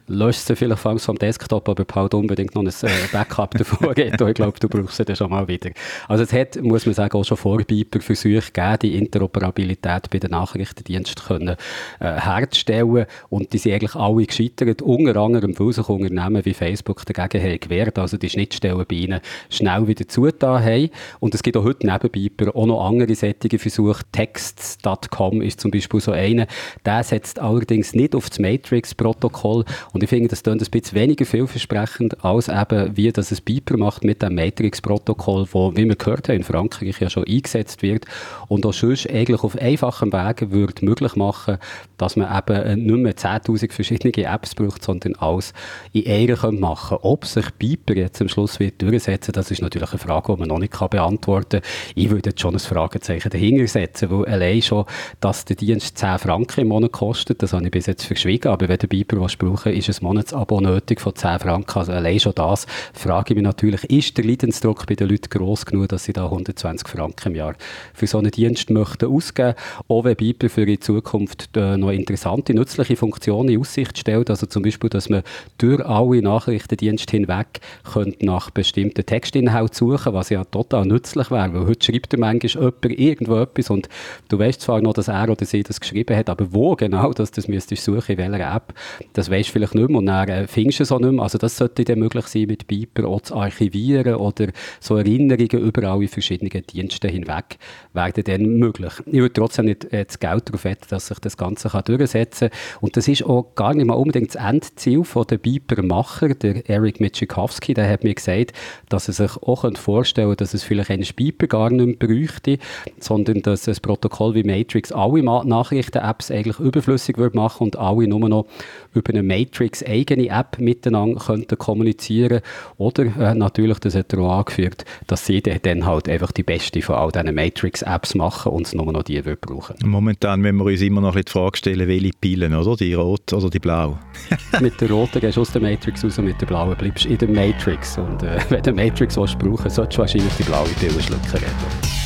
[0.07, 3.97] löscht sie vielleicht vor vom Desktop, aber behalt unbedingt noch ein äh, Backup davor.
[3.97, 5.71] ich glaube, du brauchst sie dann schon mal wieder.
[6.09, 10.19] Also es hat, muss man sagen, auch schon vor Biber Versuche gegeben, die Interoperabilität bei
[10.19, 11.57] den Nachrichtendiensten können,
[12.01, 17.05] äh, herzustellen und die sind eigentlich alle gescheitert, unter anderem, weil sich Unternehmen wie Facebook
[17.07, 20.91] dagegen haben gewehrt, also die Schnittstellen bei ihnen schnell wieder zugetan haben.
[21.21, 24.03] Und es gibt auch heute neben Biber auch noch andere sättige Versuche.
[24.13, 26.47] Texts.com ist zum Beispiel so einer.
[26.85, 29.65] Der setzt allerdings nicht auf das Matrix-Protokoll
[29.95, 33.77] und ich finde, das klingt ein bisschen weniger vielversprechend, als eben, wie das ein Beeper
[33.77, 38.05] macht mit dem Matrix-Protokoll, wo, wie wir gehört haben, in Frankreich ja schon eingesetzt wird
[38.49, 41.59] und auch sonst eigentlich auf einfachem Weg würde möglich machen,
[41.97, 45.53] dass man eben nicht mehr 10'000 verschiedene Apps braucht, sondern alles
[45.93, 46.99] in einer machen kann.
[47.03, 50.49] Ob sich Beeper jetzt am Schluss wird durchsetzen, das ist natürlich eine Frage, die man
[50.49, 51.71] noch nicht beantworten kann.
[51.95, 54.87] Ich würde jetzt schon ein Fragezeichen dahinter setzen, weil allein schon,
[55.21, 58.69] dass der Dienst 10 Franken im Monat kostet, das habe ich bis jetzt verschwiegen, aber
[58.69, 61.79] wenn der Beeper was brauchen ist ein Monatsabo nötig von 10 Franken.
[61.79, 65.67] Also allein schon das frage ich mich natürlich, ist der Leidensdruck bei den Leuten groß
[65.67, 67.55] genug, dass sie da 120 Franken im Jahr
[67.93, 69.55] für so einen Dienst möchten ausgeben,
[69.89, 74.47] auch wenn Bibel für die Zukunft äh, noch interessante, nützliche Funktionen in Aussicht stellt, also
[74.47, 75.23] zum Beispiel, dass man
[75.59, 77.61] durch alle Nachrichtendienste hinweg
[77.93, 82.51] könnte nach bestimmten Textinhalten suchen, was ja total nützlich wäre, weil heute schreibt der manchmal
[82.53, 83.89] jemand irgendwo etwas und
[84.29, 87.31] du weißt zwar noch, dass er oder sie das geschrieben hat, aber wo genau dass
[87.31, 88.75] das müsstest du suchen, in welcher App,
[89.13, 91.23] das weißt du vielleicht nicht mehr und dann äh, findest du es auch nicht mehr.
[91.23, 94.49] Also das sollte dann möglich sein, mit Piper auch zu archivieren oder
[94.81, 97.59] so Erinnerungen überall in verschiedenen Diensten hinweg
[97.93, 98.93] werden dann möglich.
[99.07, 102.51] Ich würde trotzdem nicht äh, das Geld darauf wetten, dass sich das Ganze kann durchsetzen
[102.51, 102.59] kann.
[102.81, 107.01] Und das ist auch gar nicht mal unbedingt das Endziel von der Piper-Macher, der Eric
[107.01, 108.53] Mitschikowski, der hat mir gesagt,
[108.89, 112.59] dass er sich auch vorstellen könnte, dass es vielleicht einen Piper gar nicht mehr bräuchte,
[112.99, 118.29] sondern dass ein Protokoll wie Matrix alle Nachrichten-Apps eigentlich überflüssig würde machen und alle nur
[118.29, 118.47] noch
[118.95, 122.41] über eine Matrix-eigene App miteinander könnten kommunizieren
[122.77, 126.83] Oder äh, natürlich, das hat er auch angeführt, dass sie dann halt einfach die beste
[126.83, 129.77] von all diesen Matrix-Apps machen und es nur noch die brauchen.
[129.85, 132.77] Momentan müssen wir uns immer noch die Frage stellen, welche Pillen, oder?
[132.77, 133.99] Die rot oder die blau?
[134.61, 137.19] mit der roten gehst du aus der Matrix raus, mit der blauen bleibst du in
[137.19, 137.99] der Matrix.
[137.99, 142.04] Und äh, wenn du Matrix willst, brauchen solltest du wahrscheinlich die blaue Pille schlucken.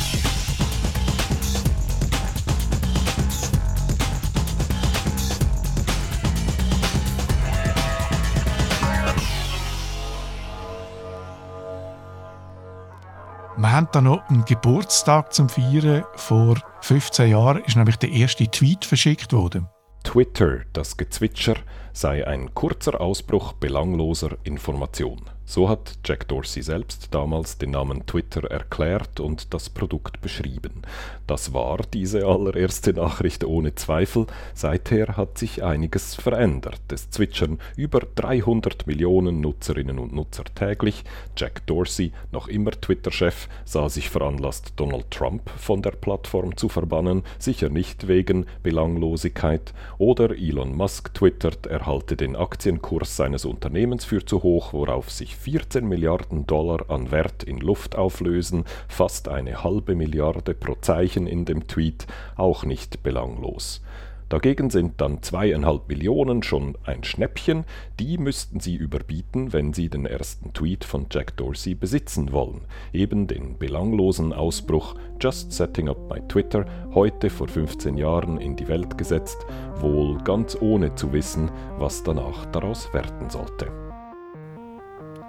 [13.59, 16.05] Wir haben da noch einen Geburtstag zum Feiern.
[16.15, 19.67] Vor 15 Jahren ist nämlich der erste Tweet verschickt worden.
[20.05, 21.55] Twitter, das Gezwitscher,
[21.93, 25.21] sei ein kurzer Ausbruch belangloser Information.
[25.49, 30.83] So hat Jack Dorsey selbst damals den Namen Twitter erklärt und das Produkt beschrieben.
[31.25, 34.27] Das war diese allererste Nachricht ohne Zweifel.
[34.53, 36.81] Seither hat sich einiges verändert.
[36.93, 41.03] Es zwitschern über 300 Millionen Nutzerinnen und Nutzer täglich.
[41.35, 47.23] Jack Dorsey, noch immer Twitter-Chef, sah sich veranlasst, Donald Trump von der Plattform zu verbannen,
[47.39, 49.73] sicher nicht wegen Belanglosigkeit.
[49.97, 55.37] Oder Elon Musk twittert, er halte den Aktienkurs seines Unternehmens für zu hoch, worauf sich
[55.37, 61.45] 14 Milliarden Dollar an Wert in Luft auflösen, fast eine halbe Milliarde pro Zeichen in
[61.45, 62.05] dem Tweet,
[62.35, 63.81] auch nicht belanglos.
[64.29, 67.65] Dagegen sind dann zweieinhalb Millionen schon ein Schnäppchen,
[67.99, 72.61] die müssten Sie überbieten, wenn Sie den ersten Tweet von Jack Dorsey besitzen wollen.
[72.93, 78.67] Eben den belanglosen Ausbruch Just Setting Up My Twitter, heute vor 15 Jahren in die
[78.67, 79.47] Welt gesetzt,
[79.79, 81.49] wohl ganz ohne zu wissen,
[81.79, 83.71] was danach daraus werden sollte.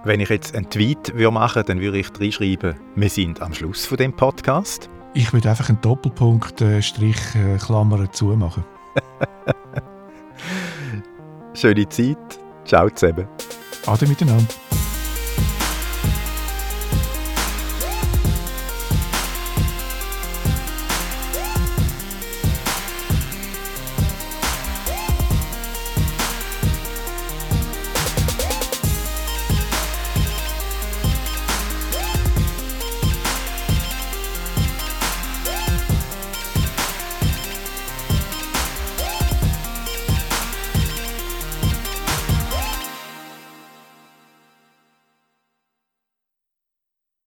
[0.05, 3.86] Wenn ich jetzt einen Tweet machen würde, dann würde ich reinschreiben, wir sind am Schluss
[3.86, 4.90] von dem Podcast.
[5.14, 8.64] Ich würde einfach einen Doppelpunkt, äh, Strich, äh, Klammer zumachen.
[11.55, 12.16] Schöne Zeit.
[12.64, 13.26] Ciao zusammen.
[13.86, 14.69] Ade miteinander.